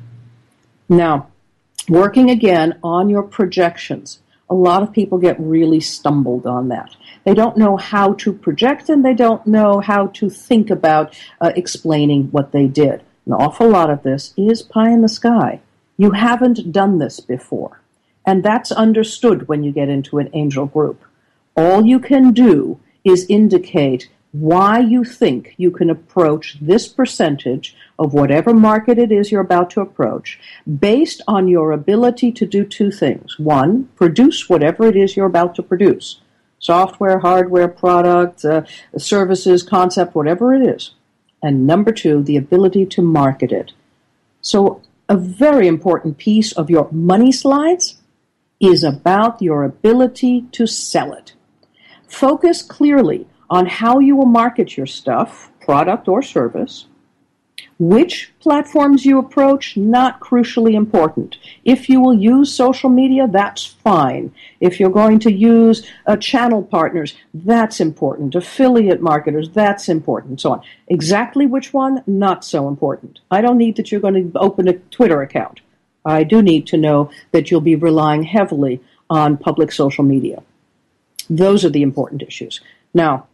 Now, 0.88 1.28
working 1.88 2.30
again 2.30 2.78
on 2.82 3.08
your 3.08 3.22
projections, 3.24 4.20
a 4.48 4.54
lot 4.54 4.82
of 4.82 4.92
people 4.92 5.18
get 5.18 5.40
really 5.40 5.80
stumbled 5.80 6.46
on 6.46 6.68
that. 6.68 6.94
They 7.24 7.34
don't 7.34 7.56
know 7.56 7.76
how 7.76 8.12
to 8.14 8.32
project 8.32 8.88
and 8.88 9.04
they 9.04 9.14
don't 9.14 9.46
know 9.46 9.80
how 9.80 10.08
to 10.08 10.28
think 10.28 10.70
about 10.70 11.18
uh, 11.40 11.52
explaining 11.56 12.24
what 12.30 12.52
they 12.52 12.66
did. 12.66 13.02
An 13.26 13.32
awful 13.32 13.68
lot 13.68 13.90
of 13.90 14.02
this 14.02 14.34
is 14.36 14.62
pie 14.62 14.90
in 14.90 15.00
the 15.00 15.08
sky. 15.08 15.60
You 15.96 16.10
haven't 16.12 16.72
done 16.72 16.98
this 16.98 17.18
before. 17.20 17.80
And 18.26 18.44
that's 18.44 18.70
understood 18.70 19.48
when 19.48 19.64
you 19.64 19.72
get 19.72 19.88
into 19.88 20.18
an 20.18 20.30
angel 20.32 20.66
group. 20.66 21.02
All 21.56 21.84
you 21.84 21.98
can 21.98 22.32
do 22.32 22.78
is 23.04 23.26
indicate 23.28 24.08
why 24.32 24.78
you 24.78 25.04
think 25.04 25.54
you 25.58 25.70
can 25.70 25.90
approach 25.90 26.56
this 26.60 26.88
percentage 26.88 27.76
of 27.98 28.14
whatever 28.14 28.54
market 28.54 28.98
it 28.98 29.12
is 29.12 29.30
you're 29.30 29.42
about 29.42 29.68
to 29.70 29.80
approach 29.80 30.40
based 30.78 31.20
on 31.28 31.48
your 31.48 31.72
ability 31.72 32.32
to 32.32 32.46
do 32.46 32.64
two 32.64 32.90
things. 32.90 33.38
One, 33.38 33.90
produce 33.94 34.48
whatever 34.48 34.86
it 34.86 34.96
is 34.96 35.16
you're 35.16 35.26
about 35.26 35.54
to 35.56 35.62
produce 35.62 36.20
software, 36.58 37.18
hardware, 37.18 37.66
product, 37.66 38.44
uh, 38.44 38.62
services, 38.96 39.64
concept, 39.64 40.14
whatever 40.14 40.54
it 40.54 40.62
is. 40.62 40.92
And 41.42 41.66
number 41.66 41.90
two, 41.90 42.22
the 42.22 42.36
ability 42.36 42.86
to 42.86 43.02
market 43.02 43.50
it. 43.50 43.72
So, 44.40 44.80
a 45.08 45.16
very 45.16 45.66
important 45.66 46.18
piece 46.18 46.52
of 46.52 46.70
your 46.70 46.88
money 46.92 47.32
slides 47.32 48.00
is 48.60 48.84
about 48.84 49.42
your 49.42 49.64
ability 49.64 50.42
to 50.52 50.66
sell 50.66 51.12
it. 51.12 51.34
Focus 52.12 52.60
clearly 52.60 53.26
on 53.48 53.64
how 53.64 53.98
you 53.98 54.14
will 54.14 54.26
market 54.26 54.76
your 54.76 54.86
stuff, 54.86 55.50
product 55.60 56.08
or 56.08 56.22
service. 56.22 56.86
Which 57.78 58.32
platforms 58.38 59.06
you 59.06 59.18
approach, 59.18 59.78
not 59.78 60.20
crucially 60.20 60.74
important. 60.74 61.38
If 61.64 61.88
you 61.88 62.00
will 62.00 62.14
use 62.14 62.54
social 62.54 62.90
media, 62.90 63.26
that's 63.26 63.64
fine. 63.64 64.32
If 64.60 64.78
you're 64.78 64.90
going 64.90 65.20
to 65.20 65.32
use 65.32 65.86
uh, 66.06 66.16
channel 66.16 66.62
partners, 66.62 67.14
that's 67.32 67.80
important. 67.80 68.34
Affiliate 68.34 69.00
marketers, 69.00 69.48
that's 69.48 69.88
important. 69.88 70.42
So 70.42 70.52
on. 70.52 70.62
Exactly 70.88 71.46
which 71.46 71.72
one, 71.72 72.04
not 72.06 72.44
so 72.44 72.68
important. 72.68 73.20
I 73.30 73.40
don't 73.40 73.58
need 73.58 73.76
that 73.76 73.90
you're 73.90 74.02
going 74.02 74.32
to 74.32 74.38
open 74.38 74.68
a 74.68 74.74
Twitter 74.74 75.22
account. 75.22 75.60
I 76.04 76.24
do 76.24 76.42
need 76.42 76.66
to 76.68 76.76
know 76.76 77.10
that 77.32 77.50
you'll 77.50 77.62
be 77.62 77.74
relying 77.74 78.24
heavily 78.24 78.80
on 79.08 79.38
public 79.38 79.72
social 79.72 80.04
media. 80.04 80.42
Those 81.38 81.64
are 81.64 81.70
the 81.70 81.82
important 81.82 82.22
issues. 82.22 82.60
Now, 82.92 83.26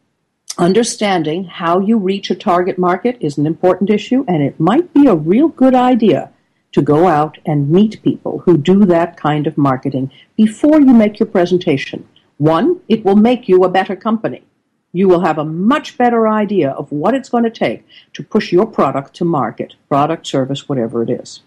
understanding 0.57 1.45
how 1.45 1.81
you 1.81 1.99
reach 1.99 2.31
a 2.31 2.37
target 2.37 2.79
market 2.79 3.17
is 3.21 3.37
an 3.37 3.47
important 3.47 3.91
issue, 3.91 4.25
and 4.29 4.41
it 4.41 4.61
might 4.61 4.95
be 4.95 5.09
a 5.09 5.17
real 5.17 5.49
good 5.49 5.75
idea 5.75 6.31
to 6.71 6.81
go 6.81 7.09
out 7.09 7.39
and 7.45 7.71
meet 7.71 8.03
people 8.05 8.39
who 8.45 8.57
do 8.57 8.85
that 8.85 9.17
kind 9.17 9.49
of 9.49 9.59
marketing 9.59 10.13
before 10.37 10.81
you 10.81 10.93
make 10.93 11.19
your 11.19 11.27
presentation. 11.27 12.07
One, 12.37 12.81
it 12.89 13.05
will 13.05 13.17
make 13.17 13.49
you 13.49 13.65
a 13.65 13.69
better 13.69 13.97
company. 13.97 14.45
You 14.93 15.09
will 15.09 15.23
have 15.23 15.39
a 15.39 15.45
much 15.45 15.99
better 15.99 16.29
idea 16.29 16.71
of 16.71 16.93
what 16.93 17.15
it's 17.15 17.29
going 17.29 17.45
to 17.45 17.51
take 17.51 17.85
to 18.13 18.23
push 18.23 18.53
your 18.53 18.67
product 18.67 19.15
to 19.15 19.25
market, 19.25 19.75
product, 19.89 20.25
service, 20.29 20.69
whatever 20.69 21.03
it 21.03 21.11
is. 21.11 21.43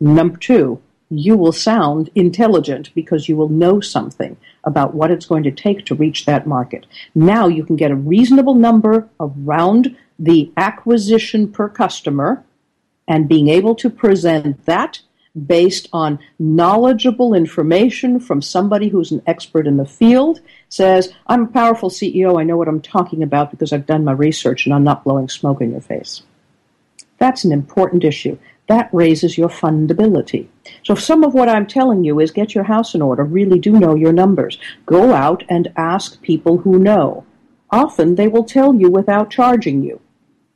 Number 0.00 0.38
two, 0.38 0.80
you 1.10 1.36
will 1.36 1.52
sound 1.52 2.08
intelligent 2.14 2.94
because 2.94 3.28
you 3.28 3.36
will 3.36 3.48
know 3.48 3.80
something 3.80 4.36
about 4.64 4.94
what 4.94 5.10
it's 5.10 5.26
going 5.26 5.42
to 5.42 5.50
take 5.50 5.84
to 5.84 5.94
reach 5.94 6.24
that 6.24 6.46
market. 6.46 6.86
Now 7.14 7.48
you 7.48 7.64
can 7.64 7.76
get 7.76 7.90
a 7.90 7.96
reasonable 7.96 8.54
number 8.54 9.08
around 9.18 9.96
the 10.18 10.52
acquisition 10.56 11.50
per 11.50 11.68
customer 11.68 12.44
and 13.08 13.28
being 13.28 13.48
able 13.48 13.74
to 13.74 13.90
present 13.90 14.64
that 14.66 15.00
based 15.46 15.88
on 15.92 16.18
knowledgeable 16.38 17.34
information 17.34 18.20
from 18.20 18.42
somebody 18.42 18.88
who's 18.88 19.12
an 19.12 19.22
expert 19.26 19.66
in 19.66 19.76
the 19.76 19.84
field 19.84 20.40
says, 20.68 21.12
I'm 21.26 21.44
a 21.44 21.48
powerful 21.48 21.90
CEO, 21.90 22.40
I 22.40 22.44
know 22.44 22.56
what 22.56 22.68
I'm 22.68 22.80
talking 22.80 23.22
about 23.22 23.50
because 23.50 23.72
I've 23.72 23.86
done 23.86 24.04
my 24.04 24.12
research 24.12 24.66
and 24.66 24.74
I'm 24.74 24.84
not 24.84 25.04
blowing 25.04 25.28
smoke 25.28 25.60
in 25.60 25.72
your 25.72 25.80
face. 25.80 26.22
That's 27.18 27.44
an 27.44 27.52
important 27.52 28.04
issue 28.04 28.38
that 28.70 28.88
raises 28.92 29.36
your 29.36 29.48
fundability. 29.48 30.46
So 30.84 30.94
some 30.94 31.24
of 31.24 31.34
what 31.34 31.48
I'm 31.48 31.66
telling 31.66 32.04
you 32.04 32.20
is 32.20 32.30
get 32.30 32.54
your 32.54 32.62
house 32.62 32.94
in 32.94 33.02
order, 33.02 33.24
really 33.24 33.58
do 33.58 33.72
know 33.72 33.96
your 33.96 34.12
numbers. 34.12 34.60
Go 34.86 35.12
out 35.12 35.42
and 35.48 35.72
ask 35.76 36.22
people 36.22 36.58
who 36.58 36.78
know. 36.78 37.26
Often 37.70 38.14
they 38.14 38.28
will 38.28 38.44
tell 38.44 38.72
you 38.72 38.88
without 38.88 39.28
charging 39.28 39.82
you. 39.82 40.00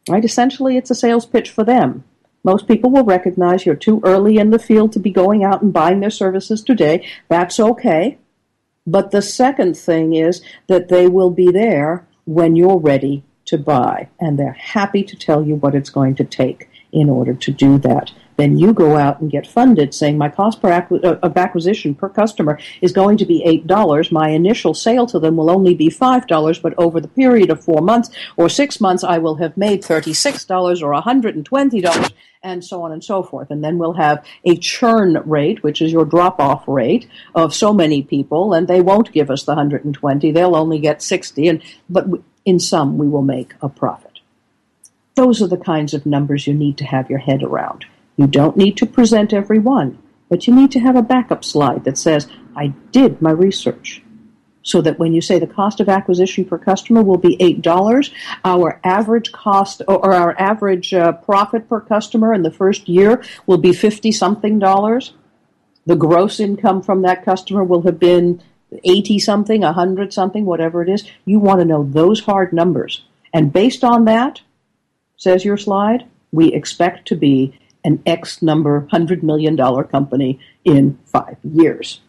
Right? 0.08 0.24
Essentially, 0.24 0.76
it's 0.76 0.92
a 0.92 0.94
sales 0.94 1.26
pitch 1.26 1.50
for 1.50 1.64
them. 1.64 2.04
Most 2.44 2.68
people 2.68 2.88
will 2.88 3.04
recognize 3.04 3.66
you're 3.66 3.74
too 3.74 4.00
early 4.04 4.38
in 4.38 4.52
the 4.52 4.60
field 4.60 4.92
to 4.92 5.00
be 5.00 5.10
going 5.10 5.42
out 5.42 5.62
and 5.62 5.72
buying 5.72 5.98
their 5.98 6.08
services 6.08 6.62
today. 6.62 7.04
That's 7.28 7.58
okay. 7.58 8.18
But 8.86 9.10
the 9.10 9.22
second 9.22 9.76
thing 9.76 10.14
is 10.14 10.40
that 10.68 10.88
they 10.88 11.08
will 11.08 11.30
be 11.30 11.50
there 11.50 12.06
when 12.26 12.54
you're 12.54 12.78
ready 12.78 13.24
to 13.46 13.58
buy, 13.58 14.08
and 14.20 14.38
they're 14.38 14.52
happy 14.52 15.02
to 15.02 15.16
tell 15.16 15.44
you 15.44 15.56
what 15.56 15.74
it's 15.74 15.90
going 15.90 16.14
to 16.14 16.24
take 16.24 16.68
in 16.94 17.10
order 17.10 17.34
to 17.34 17.50
do 17.50 17.76
that. 17.78 18.12
Then 18.36 18.58
you 18.58 18.72
go 18.72 18.96
out 18.96 19.20
and 19.20 19.30
get 19.30 19.46
funded 19.46 19.94
saying 19.94 20.18
my 20.18 20.28
cost 20.28 20.60
per 20.60 20.70
acqu- 20.70 21.04
uh, 21.04 21.18
of 21.22 21.36
acquisition 21.36 21.94
per 21.94 22.08
customer 22.08 22.58
is 22.80 22.92
going 22.92 23.16
to 23.18 23.24
be 23.24 23.44
$8. 23.66 24.10
My 24.10 24.30
initial 24.30 24.74
sale 24.74 25.06
to 25.06 25.18
them 25.18 25.36
will 25.36 25.50
only 25.50 25.74
be 25.74 25.88
$5, 25.88 26.62
but 26.62 26.74
over 26.78 27.00
the 27.00 27.08
period 27.08 27.50
of 27.50 27.62
four 27.62 27.80
months 27.80 28.10
or 28.36 28.48
six 28.48 28.80
months, 28.80 29.04
I 29.04 29.18
will 29.18 29.36
have 29.36 29.56
made 29.56 29.82
$36 29.82 30.82
or 30.82 31.00
$120 31.00 32.12
and 32.42 32.64
so 32.64 32.82
on 32.82 32.92
and 32.92 33.02
so 33.02 33.22
forth. 33.22 33.50
And 33.50 33.64
then 33.64 33.78
we'll 33.78 33.94
have 33.94 34.24
a 34.44 34.56
churn 34.56 35.22
rate, 35.24 35.62
which 35.62 35.80
is 35.80 35.92
your 35.92 36.04
drop 36.04 36.38
off 36.38 36.68
rate 36.68 37.08
of 37.34 37.54
so 37.54 37.72
many 37.72 38.02
people, 38.02 38.52
and 38.52 38.68
they 38.68 38.80
won't 38.80 39.12
give 39.12 39.30
us 39.30 39.44
the 39.44 39.52
120. 39.52 40.30
They'll 40.30 40.56
only 40.56 40.78
get 40.78 41.02
60, 41.02 41.48
and, 41.48 41.62
but 41.88 42.06
in 42.44 42.58
some, 42.60 42.98
we 42.98 43.08
will 43.08 43.22
make 43.22 43.54
a 43.62 43.68
profit. 43.68 44.13
Those 45.14 45.40
are 45.40 45.46
the 45.46 45.56
kinds 45.56 45.94
of 45.94 46.06
numbers 46.06 46.46
you 46.46 46.54
need 46.54 46.76
to 46.78 46.84
have 46.84 47.08
your 47.08 47.20
head 47.20 47.42
around. 47.42 47.84
You 48.16 48.26
don't 48.26 48.56
need 48.56 48.76
to 48.78 48.86
present 48.86 49.32
every 49.32 49.58
one, 49.58 49.98
but 50.28 50.46
you 50.46 50.54
need 50.54 50.72
to 50.72 50.80
have 50.80 50.96
a 50.96 51.02
backup 51.02 51.44
slide 51.44 51.84
that 51.84 51.98
says, 51.98 52.26
I 52.56 52.68
did 52.90 53.22
my 53.22 53.30
research. 53.30 54.02
So 54.62 54.80
that 54.80 54.98
when 54.98 55.12
you 55.12 55.20
say 55.20 55.38
the 55.38 55.46
cost 55.46 55.78
of 55.78 55.90
acquisition 55.90 56.46
per 56.46 56.56
customer 56.56 57.02
will 57.02 57.18
be 57.18 57.36
$8, 57.36 58.10
our 58.44 58.80
average 58.82 59.30
cost 59.30 59.82
or 59.86 60.14
our 60.14 60.34
average 60.40 60.94
uh, 60.94 61.12
profit 61.12 61.68
per 61.68 61.80
customer 61.80 62.32
in 62.32 62.42
the 62.42 62.50
first 62.50 62.88
year 62.88 63.22
will 63.46 63.58
be 63.58 63.74
50 63.74 64.10
something 64.10 64.58
dollars. 64.58 65.12
The 65.84 65.96
gross 65.96 66.40
income 66.40 66.80
from 66.82 67.02
that 67.02 67.24
customer 67.26 67.62
will 67.62 67.82
have 67.82 67.98
been 67.98 68.42
80 68.84 69.18
something, 69.18 69.60
100 69.60 70.14
something, 70.14 70.46
whatever 70.46 70.82
it 70.82 70.88
is. 70.88 71.04
You 71.26 71.40
want 71.40 71.60
to 71.60 71.66
know 71.66 71.84
those 71.84 72.20
hard 72.20 72.54
numbers. 72.54 73.04
And 73.34 73.52
based 73.52 73.84
on 73.84 74.06
that, 74.06 74.40
says 75.24 75.44
your 75.44 75.56
slide, 75.56 76.04
we 76.32 76.52
expect 76.52 77.08
to 77.08 77.16
be 77.16 77.58
an 77.84 78.00
X 78.06 78.42
number 78.42 78.86
$100 78.92 79.22
million 79.22 79.56
company 79.84 80.38
in 80.64 80.98
five 81.06 81.36
years. 81.42 82.00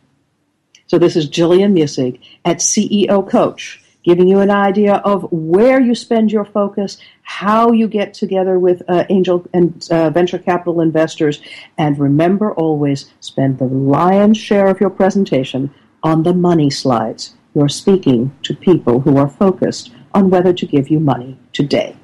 So 0.88 0.99
this 0.99 1.15
is 1.15 1.28
Gillian 1.28 1.73
Muessig 1.73 2.19
at 2.43 2.58
CEO 2.58 3.28
Coach, 3.28 3.82
giving 4.04 4.28
you 4.28 4.39
an 4.39 4.51
idea 4.51 4.95
of 4.97 5.28
where 5.32 5.80
you 5.80 5.95
spend 5.95 6.32
your 6.32 6.45
focus, 6.45 6.97
how 7.23 7.71
you 7.71 7.88
get 7.88 8.13
together 8.13 8.60
with 8.60 8.84
uh, 8.88 9.06
angel 9.10 9.45
and 9.54 9.88
uh, 9.89 10.10
venture 10.10 10.38
capital 10.38 10.82
investors, 10.82 11.41
and 11.78 11.97
remember 11.97 12.54
always 12.54 13.12
spend 13.21 13.58
the 13.58 13.65
lion's 13.65 14.38
share 14.38 14.67
of 14.67 14.80
your 14.80 14.91
presentation 14.91 15.73
on 16.04 16.23
the 16.23 16.34
money 16.34 16.69
slides. 16.69 17.34
You're 17.56 17.69
speaking 17.69 18.36
to 18.43 18.54
people 18.54 18.99
who 18.99 19.17
are 19.17 19.30
focused 19.30 19.91
on 20.13 20.30
whether 20.30 20.54
to 20.54 20.65
give 20.65 20.89
you 20.89 20.99
money 20.99 21.39
today. 21.51 21.95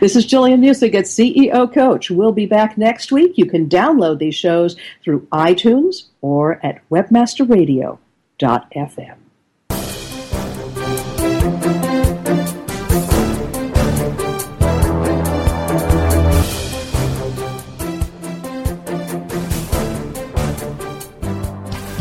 This 0.00 0.16
is 0.16 0.26
Gillian 0.26 0.60
Muessig 0.60 0.94
at 0.94 1.04
CEO 1.04 1.72
Coach. 1.72 2.10
We'll 2.10 2.32
be 2.32 2.46
back 2.46 2.76
next 2.78 3.12
week. 3.12 3.36
You 3.36 3.46
can 3.46 3.68
download 3.68 4.18
these 4.18 4.34
shows 4.34 4.74
through 5.02 5.28
iTunes 5.32 6.06
or 6.20 6.64
at 6.64 6.80
webmasterradio.fm. 6.90 9.18